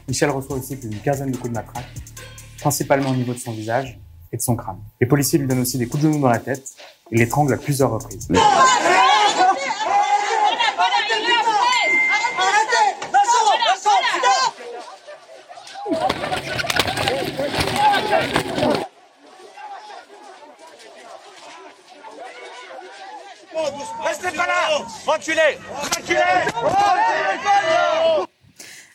[0.06, 1.86] Michel reçoit aussi plus d'une quinzaine de coups de matraque,
[2.58, 3.98] principalement au niveau de son visage
[4.32, 4.78] et de son crâne.
[5.00, 6.73] Les policiers lui donnent aussi des coups de genou dans la tête
[7.10, 8.28] et l'étranglent à plusieurs reprises.
[24.04, 24.78] Restez pas là.
[25.06, 25.58] Reculez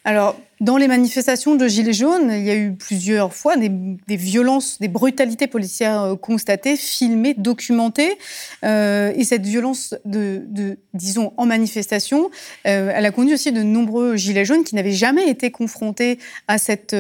[0.09, 3.69] Alors, dans les manifestations de Gilets jaunes, il y a eu plusieurs fois des,
[4.15, 8.17] violences, des brutalités policières euh, constatées, filmées, documentées.
[8.65, 10.47] Euh, et cette violence, de,
[10.95, 12.31] disons, en manifestation,
[12.65, 16.57] euh, elle a conduit aussi de nombreux Gilets jaunes qui n'avaient jamais été confrontés à
[16.57, 16.95] cette,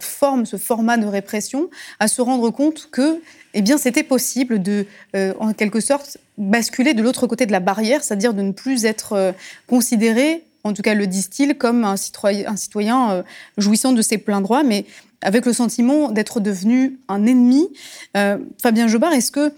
[0.00, 3.22] forme, ce format de répression, à se rendre compte que
[3.54, 4.84] eh bien, c'était possible de,
[5.14, 9.34] en quelque sorte, basculer de l'autre côté de la barrière, c'est-à-dire de ne plus être
[9.66, 13.22] considéré, en tout cas le disent-ils, comme un citoyen, euh,
[13.56, 14.84] jouissant de ses pleins droits, mais
[15.22, 17.68] avec le sentiment d'être devenu un ennemi.
[18.16, 19.52] Euh, Fabien Jobard, est-ce que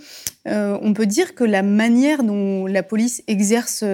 [0.48, 3.84] euh, on peut dire que la manière dont la police exerce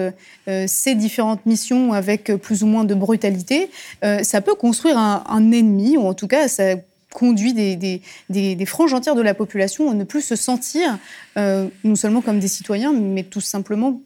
[0.65, 3.69] ses différentes missions avec plus ou moins de brutalité,
[4.01, 6.75] ça peut construire un, ennemi, ou en tout cas ça
[7.13, 10.97] conduit des, franges entières de la population à ne plus se sentir
[11.35, 14.01] non seulement comme des citoyens, mais tout simplement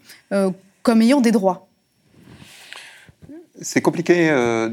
[0.81, 1.69] comme ayant des droits.
[3.61, 4.69] C'est compliqué euh,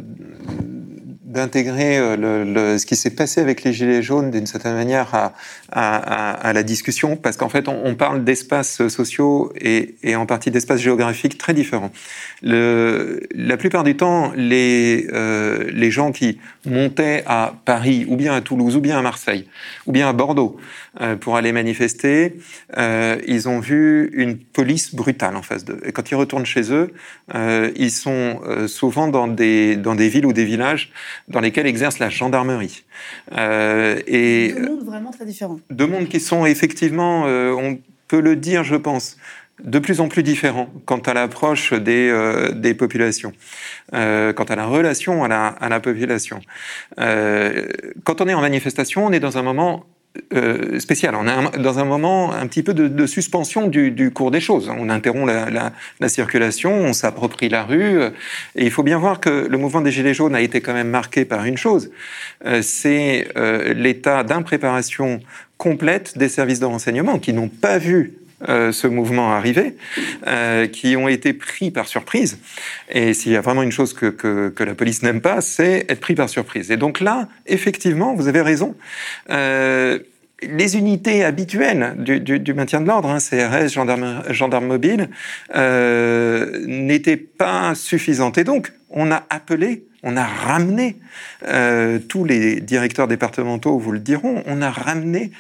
[1.31, 5.15] d'intégrer euh, le, le, ce qui s'est passé avec les Gilets jaunes d'une certaine manière
[5.15, 5.33] à,
[5.71, 10.27] à, à, la discussion, parce qu'en fait, on, on parle d'espaces sociaux et, et, en
[10.27, 11.93] partie d'espaces géographiques très différents.
[12.43, 18.35] Le, la plupart du temps, les, euh, les gens qui montaient à Paris, ou bien
[18.35, 19.47] à Toulouse, ou bien à Marseille,
[19.87, 20.57] ou bien à Bordeaux,
[21.01, 22.35] euh, pour aller manifester,
[22.77, 25.81] euh, ils ont vu une police brutale en face d'eux.
[25.85, 26.93] Et quand ils retournent chez eux,
[27.37, 30.91] euh, ils sont souvent dans des, dans des villes ou des villages
[31.31, 32.85] dans lesquels exerce la gendarmerie.
[33.37, 35.61] Euh, et deux mondes vraiment très différents.
[35.71, 37.79] Deux mondes qui sont effectivement, euh, on
[38.09, 39.17] peut le dire, je pense,
[39.65, 43.33] de plus en plus différents quant à l'approche des, euh, des populations,
[43.95, 46.41] euh, quant à la relation à la, à la population.
[46.99, 47.69] Euh,
[48.05, 49.85] quand on est en manifestation, on est dans un moment
[50.35, 51.15] euh, spécial.
[51.15, 54.69] On est dans un moment un petit peu de, suspension du, cours des choses.
[54.69, 58.03] On interrompt la, la, la circulation, on s'approprie la rue.
[58.57, 60.91] Et il faut bien voir que le mouvement des Gilets jaunes a été quand même
[60.91, 61.91] marqué par une chose,
[62.45, 65.21] euh, c'est euh, l'état d'impréparation
[65.59, 68.15] complète des services de renseignement qui n'ont pas vu
[68.49, 69.77] euh, ce mouvement arriver,
[70.27, 72.39] euh, qui ont été pris par surprise.
[72.89, 75.87] Et s'il y a vraiment une chose que, que, que la police n'aime pas, c'est
[75.89, 76.71] être pris par surprise.
[76.71, 78.77] Et donc là, effectivement, vous avez raison.
[79.31, 79.99] Euh,
[80.43, 85.11] les unités habituelles du, du, du maintien de l'ordre, hein, CRS, gendarme, gendarme mobile,
[85.55, 88.39] euh, n'étaient pas suffisantes.
[88.39, 90.97] Et donc, on a appelé, on a ramené,
[91.47, 95.31] euh, tous les directeurs départementaux vous le diront, on a ramené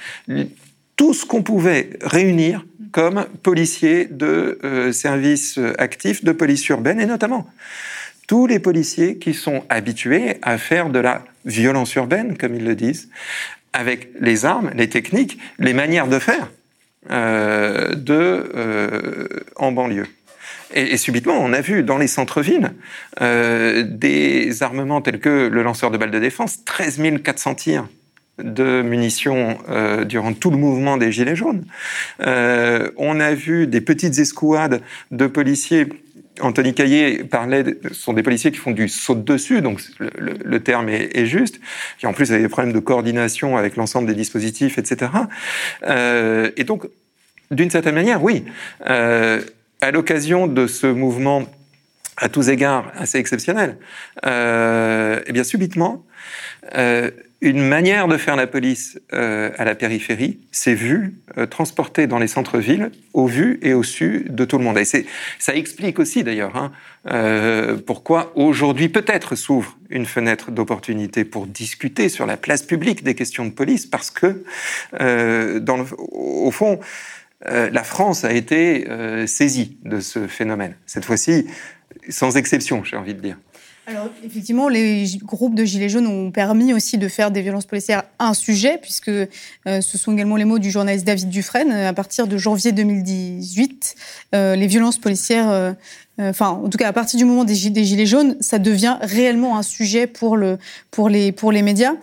[1.00, 7.06] tout ce qu'on pouvait réunir comme policiers de euh, services actifs de police urbaine et
[7.06, 7.46] notamment
[8.30, 12.76] tous les policiers qui sont habitués à faire de la violence urbaine, comme ils le
[12.76, 13.08] disent,
[13.72, 16.48] avec les armes, les techniques, les manières de faire
[17.10, 19.26] euh, de, euh,
[19.56, 20.06] en banlieue.
[20.74, 22.72] Et, et, subitement, on a vu dans les centres-villes
[23.20, 27.88] euh, des armements tels que le lanceur de balles de défense, 13 400 tirs
[28.42, 31.64] de munitions euh, durant tout le mouvement des Gilets jaunes.
[32.20, 35.88] Euh, on a vu des petites escouades de policiers.
[36.40, 40.60] Anthony Caillé parlait, ce sont des policiers qui font du saut de dessus, donc le,
[40.60, 41.60] terme est, juste,
[41.98, 45.10] qui en plus avaient des problèmes de coordination avec l'ensemble des dispositifs, etc.
[45.86, 46.86] Euh, et donc,
[47.50, 48.44] d'une certaine manière, oui,
[48.86, 51.44] à l'occasion de ce mouvement
[52.16, 53.76] à tous égards assez exceptionnel,
[54.24, 56.06] eh bien subitement,
[57.40, 62.18] une manière de faire la police euh, à la périphérie s'est vue euh, transportée dans
[62.18, 64.78] les centres-villes au vu et au su de tout le monde.
[64.78, 66.72] Et ça explique aussi d'ailleurs hein,
[67.08, 73.14] euh, pourquoi aujourd'hui peut-être s'ouvre une fenêtre d'opportunité pour discuter sur la place publique des
[73.14, 74.44] questions de police, parce que
[75.00, 76.78] euh, dans le, au fond,
[77.48, 78.86] euh, la France a été
[79.26, 80.74] saisie de ce phénomène.
[80.86, 81.46] Cette fois-ci,
[82.08, 83.36] sans exception, j'ai envie de dire.
[83.90, 88.04] Alors, effectivement, les groupes de Gilets jaunes ont permis aussi de faire des violences policières
[88.20, 89.26] un sujet, puisque euh,
[89.64, 91.72] ce sont également les mots du journaliste David Dufresne.
[91.72, 93.96] À partir de janvier 2018,
[94.34, 95.72] euh, les violences policières, euh,
[96.20, 99.64] enfin, en tout cas, à partir du moment des, Gilets jaunes, ça devient réellement un
[99.64, 101.94] sujet pour les médias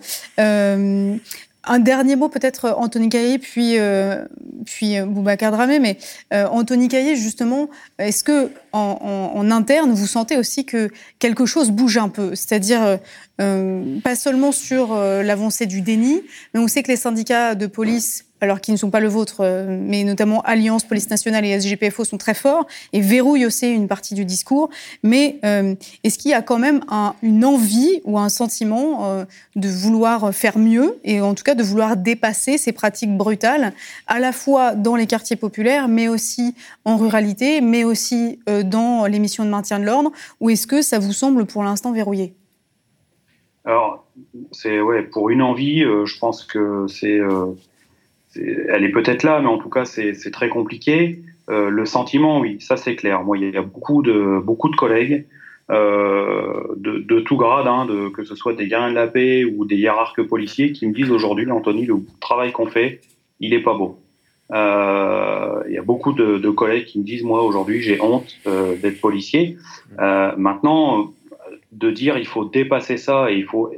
[1.68, 4.24] un dernier mot peut-être Anthony Caillé, puis, euh,
[4.64, 5.78] puis Boubacar Dramé.
[5.78, 5.98] Mais
[6.32, 12.08] Anthony Caillé, justement, est-ce que en, interne, vous sentez aussi que quelque chose bouge un
[12.08, 12.34] peu?
[12.34, 12.98] C'est-à-dire
[13.38, 16.22] pas seulement sur l'avancée du déni,
[16.52, 19.38] mais on sait que les syndicats de police alors qui ne sont pas le vôtre,
[19.40, 23.88] euh, mais notamment Alliance, Police Nationale et SGPFO sont très forts et verrouillent aussi une
[23.88, 24.70] partie du discours.
[25.02, 25.74] Mais euh,
[26.04, 26.80] est-ce qu'il y a quand même
[27.22, 29.24] une envie ou un sentiment euh,
[29.56, 33.72] de vouloir faire mieux et en tout cas de vouloir dépasser ces pratiques brutales,
[34.06, 39.18] à la fois dans les quartiers populaires, mais aussi en ruralité, mais aussi dans les
[39.18, 40.12] missions de maintien de l'ordre?
[40.40, 42.34] Ou est-ce que ça vous semble pour l'instant verrouillé?
[43.68, 44.06] Alors,
[44.50, 47.20] c'est ouais, pour une envie, je pense que c'est
[48.34, 51.20] elle est peut-être là, mais en tout cas, c'est très compliqué.
[51.50, 53.22] Euh, le sentiment, oui, ça c'est clair.
[53.24, 55.26] Moi, il y a beaucoup de, beaucoup de collègues
[55.70, 59.76] euh, de, tout grade, hein, que ce soit des gardiens de la paix ou des
[59.76, 63.00] hiérarques policiers, qui me disent aujourd'hui, Anthony, le travail qu'on fait,
[63.40, 63.98] il est pas beau.
[64.50, 68.34] Euh, il y a beaucoup de, de, collègues qui me disent, moi aujourd'hui, j'ai honte
[68.46, 69.58] euh, d'être policier.
[70.00, 71.12] Euh, maintenant,
[71.72, 73.70] de dire il faut dépasser ça et il faut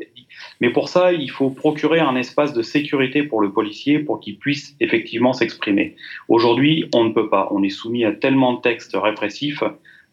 [0.61, 4.39] mais pour ça, il faut procurer un espace de sécurité pour le policier pour qu'il
[4.39, 5.97] puisse effectivement s'exprimer.
[6.29, 7.49] Aujourd'hui, on ne peut pas.
[7.51, 9.63] On est soumis à tellement de textes répressifs.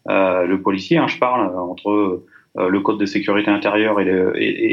[0.08, 2.24] Euh, le policier, hein, je parle, euh, entre
[2.58, 4.04] euh, le code de sécurité intérieure et,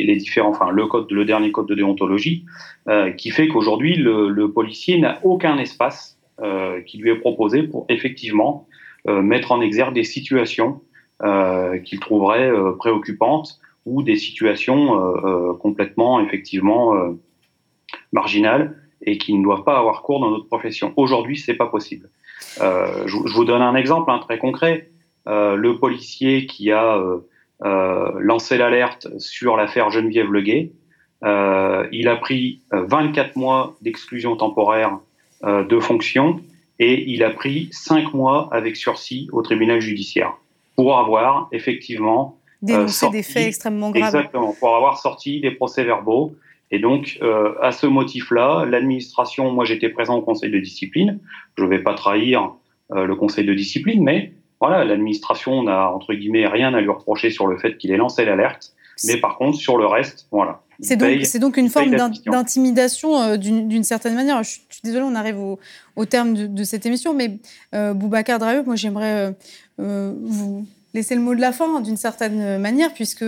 [0.05, 2.45] les différents, enfin le code, le dernier code de déontologie,
[2.87, 7.63] euh, qui fait qu'aujourd'hui le, le, policier n'a aucun espace euh, qui lui est proposé
[7.63, 8.67] pour effectivement
[9.07, 10.81] mettre en exergue des situations
[11.21, 17.11] qu'il trouverait préoccupantes ou des situations euh, euh, complètement, effectivement, euh,
[18.11, 20.93] marginales et qui ne doivent pas avoir cours dans notre profession.
[20.95, 22.09] Aujourd'hui, c'est pas possible.
[22.57, 24.89] Je, je, vous donne un exemple hein, très concret.
[25.27, 26.99] le policier qui a
[27.61, 30.71] lancé l'alerte sur l'affaire Geneviève Leguet,
[31.23, 34.99] il a pris 24 mois d'exclusion temporaire
[35.43, 36.39] de fonction
[36.79, 40.35] et il a pris 5 mois avec sursis au tribunal judiciaire
[40.75, 44.15] pour avoir effectivement euh, des faits extrêmement graves.
[44.15, 46.35] Exactement, pour avoir sorti des procès-verbaux.
[46.71, 51.19] Et donc, euh, à ce motif-là, l'administration, moi j'étais présent au conseil de discipline,
[51.57, 52.53] je ne vais pas trahir
[52.91, 57.29] euh, le conseil de discipline, mais voilà, l'administration n'a entre guillemets rien à lui reprocher
[57.29, 58.73] sur le fait qu'il ait lancé l'alerte,
[59.05, 60.61] mais par contre sur le reste, voilà.
[60.79, 61.95] C'est donc, donc, une forme
[62.25, 64.43] d'intimidation d'une certaine manière.
[64.43, 65.59] Je, suis désolée, on arrive au,
[65.95, 67.37] au terme de, de, cette émission, mais
[67.73, 69.33] Boubacar Draheu, moi j'aimerais
[69.77, 70.65] vous
[70.95, 73.25] laisser le mot de la fin d'une certaine manière, puisque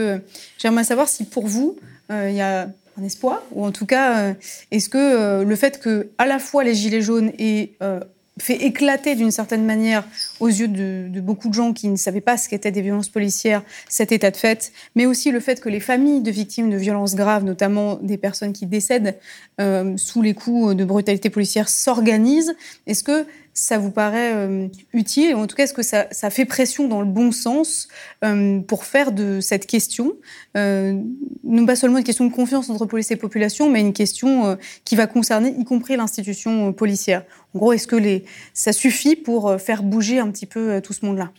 [0.58, 1.78] j'aimerais savoir si pour vous,
[2.12, 2.70] euh, il y a
[3.00, 4.34] un espoir, ou en tout cas, euh,
[4.72, 7.74] est-ce que euh, le fait que à la fois les Gilets jaunes aient
[8.40, 10.04] fait éclater d'une certaine manière
[10.40, 13.10] aux yeux de, de, beaucoup de gens qui ne savaient pas ce qu'étaient des violences
[13.10, 16.78] policières cet état de fait, mais aussi le fait que les familles de victimes de
[16.78, 19.18] violences graves, notamment des personnes qui décèdent
[19.98, 22.56] sous les coups de brutalité policière, s'organisent.
[22.86, 23.26] Est-ce que
[23.58, 25.36] ça vous paraît euh, utile?
[25.36, 27.88] En tout cas, est-ce que ça, fait pression dans le bon sens
[28.24, 30.14] euh, pour faire de cette question,
[30.56, 30.94] euh,
[31.44, 34.96] non pas seulement une question de confiance entre police et population, mais une question qui
[34.96, 37.24] va concerner y compris l'institution policière?
[37.56, 38.22] En gros, est-ce que
[38.54, 41.32] ça suffit pour faire bouger un petit peu tout ce monde-là?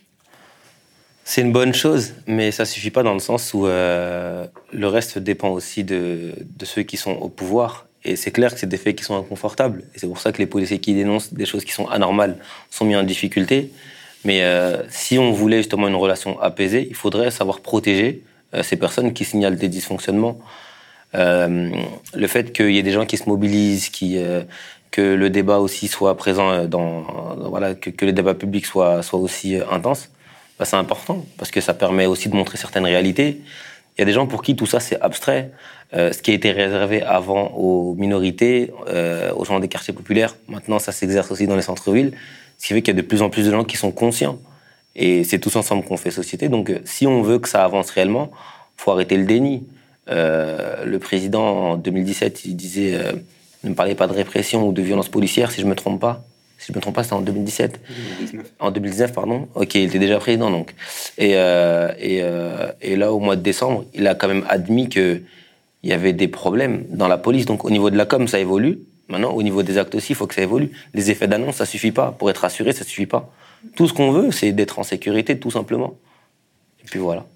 [1.25, 4.49] C'est une bonne chose, mais ça suffit pas dans le sens où le
[4.87, 8.77] reste dépend aussi de, ceux qui sont au pouvoir et c'est clair que c'est des
[8.77, 9.85] faits qui sont inconfortables.
[9.95, 12.37] Et c'est pour ça que les policiers qui dénoncent des choses qui sont anormales
[12.71, 13.73] sont mis en difficulté.
[14.25, 18.23] Mais euh, si on voulait justement une relation apaisée, il faudrait savoir protéger
[18.55, 20.39] euh, ces personnes qui signalent des dysfonctionnements.
[21.15, 21.71] Euh,
[22.15, 23.91] le fait qu'il y ait des gens qui se mobilisent,
[24.91, 27.03] que le débat aussi soit présent dans,
[27.51, 30.09] voilà, que, que, le débat public soit, soit aussi intense,
[30.59, 33.41] bah, c'est important parce que ça permet aussi de montrer certaines réalités.
[33.97, 35.51] Il y a des gens pour qui tout ça c'est abstrait.
[35.95, 40.37] Euh, ce qui a été réservé avant aux minorités, euh, aux gens des quartiers populaires,
[40.47, 42.13] maintenant ça s'exerce aussi dans les centres-villes,
[42.59, 44.39] ce qui fait qu'il y a de plus en plus de gens qui sont conscients.
[44.97, 46.51] Et c'est tous ensemble qu'on fait société.
[46.51, 48.31] Donc euh, si on veut que ça avance réellement,
[48.77, 49.67] faut arrêter le déni.
[50.11, 52.99] Euh, le président en 2017, il disait
[53.65, 56.25] ne me parlez pas de répression ou de violence policière si je me trompe pas.
[56.59, 57.81] Si je me trompe pas, c'était en 2017.
[58.19, 58.47] 2019.
[58.59, 59.49] En 2019, pardon.
[59.55, 60.75] Ok, il était déjà président donc.
[61.17, 62.23] Et, et,
[62.83, 65.23] et là, au mois de décembre, il a quand même admis que
[65.83, 67.47] il y avait des problèmes dans la police.
[67.47, 68.81] Donc au niveau de la com, ça évolue.
[69.09, 70.71] Maintenant, au niveau des actes aussi, il faut que ça évolue.
[70.93, 72.13] Les effets d'annonce, ça suffit pas.
[72.13, 73.33] Pour être assuré, ça suffit pas.
[73.75, 75.95] Tout ce qu'on veut, c'est d'être en sécurité, tout simplement.
[76.83, 77.27] Et puis voilà.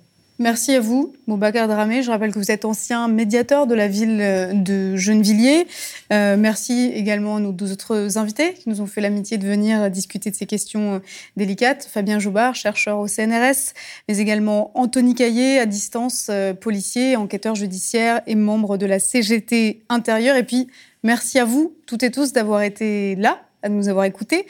[0.43, 2.03] Merci à vous, Moubacar Dramé.
[2.03, 5.69] Je rappelle que vous êtes ancien médiateur de la ville euh, de Gennevilliers.
[6.13, 9.89] Euh, merci également à nos deux autres invités qui nous ont fait l'amitié de venir
[9.89, 10.99] discuter de ces questions euh,
[11.37, 11.89] délicates.
[11.89, 13.73] Fabien Joubard, chercheur au CNRS,
[14.09, 16.29] mais également Anthony Caillé, à distance,
[16.61, 20.35] policier, enquêteur judiciaire et membre de la CGT intérieure.
[20.35, 20.67] Et puis,
[21.05, 24.47] merci à vous, toutes et tous, d'avoir été là à nous avoir écoutés.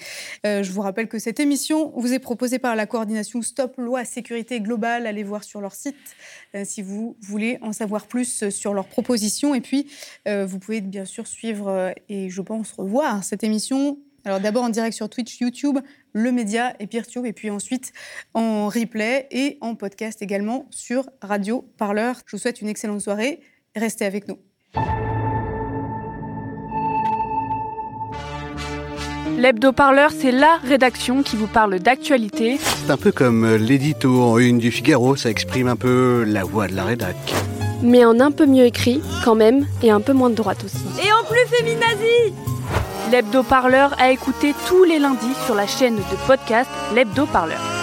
[0.47, 4.05] Euh, je vous rappelle que cette émission vous est proposée par la coordination Stop Loi
[4.05, 5.07] Sécurité Globale.
[5.07, 5.97] Allez voir sur leur site
[6.55, 9.55] euh, si vous voulez en savoir plus sur leurs propositions.
[9.55, 9.91] Et puis,
[10.29, 13.99] euh, vous pouvez bien sûr suivre et je pense revoir cette émission.
[14.25, 15.79] Alors d'abord en direct sur Twitch, YouTube,
[16.13, 17.93] le média et Peertube, et puis ensuite
[18.35, 22.21] en replay et en podcast également sur Radio Parleur.
[22.27, 23.41] Je vous souhaite une excellente soirée.
[23.75, 24.39] Restez avec nous.
[29.43, 32.59] L'hebdo-parleur, c'est la rédaction qui vous parle d'actualité.
[32.61, 36.45] C'est un peu comme euh, l'édito en une du Figaro, ça exprime un peu la
[36.45, 37.16] voix de la rédac.
[37.82, 40.84] Mais en un peu mieux écrit, quand même, et un peu moins de droite aussi.
[41.05, 42.32] Et en plus féminazi
[43.11, 47.82] L'hebdo-parleur a écouté tous les lundis sur la chaîne de podcast L'hebdo-parleur.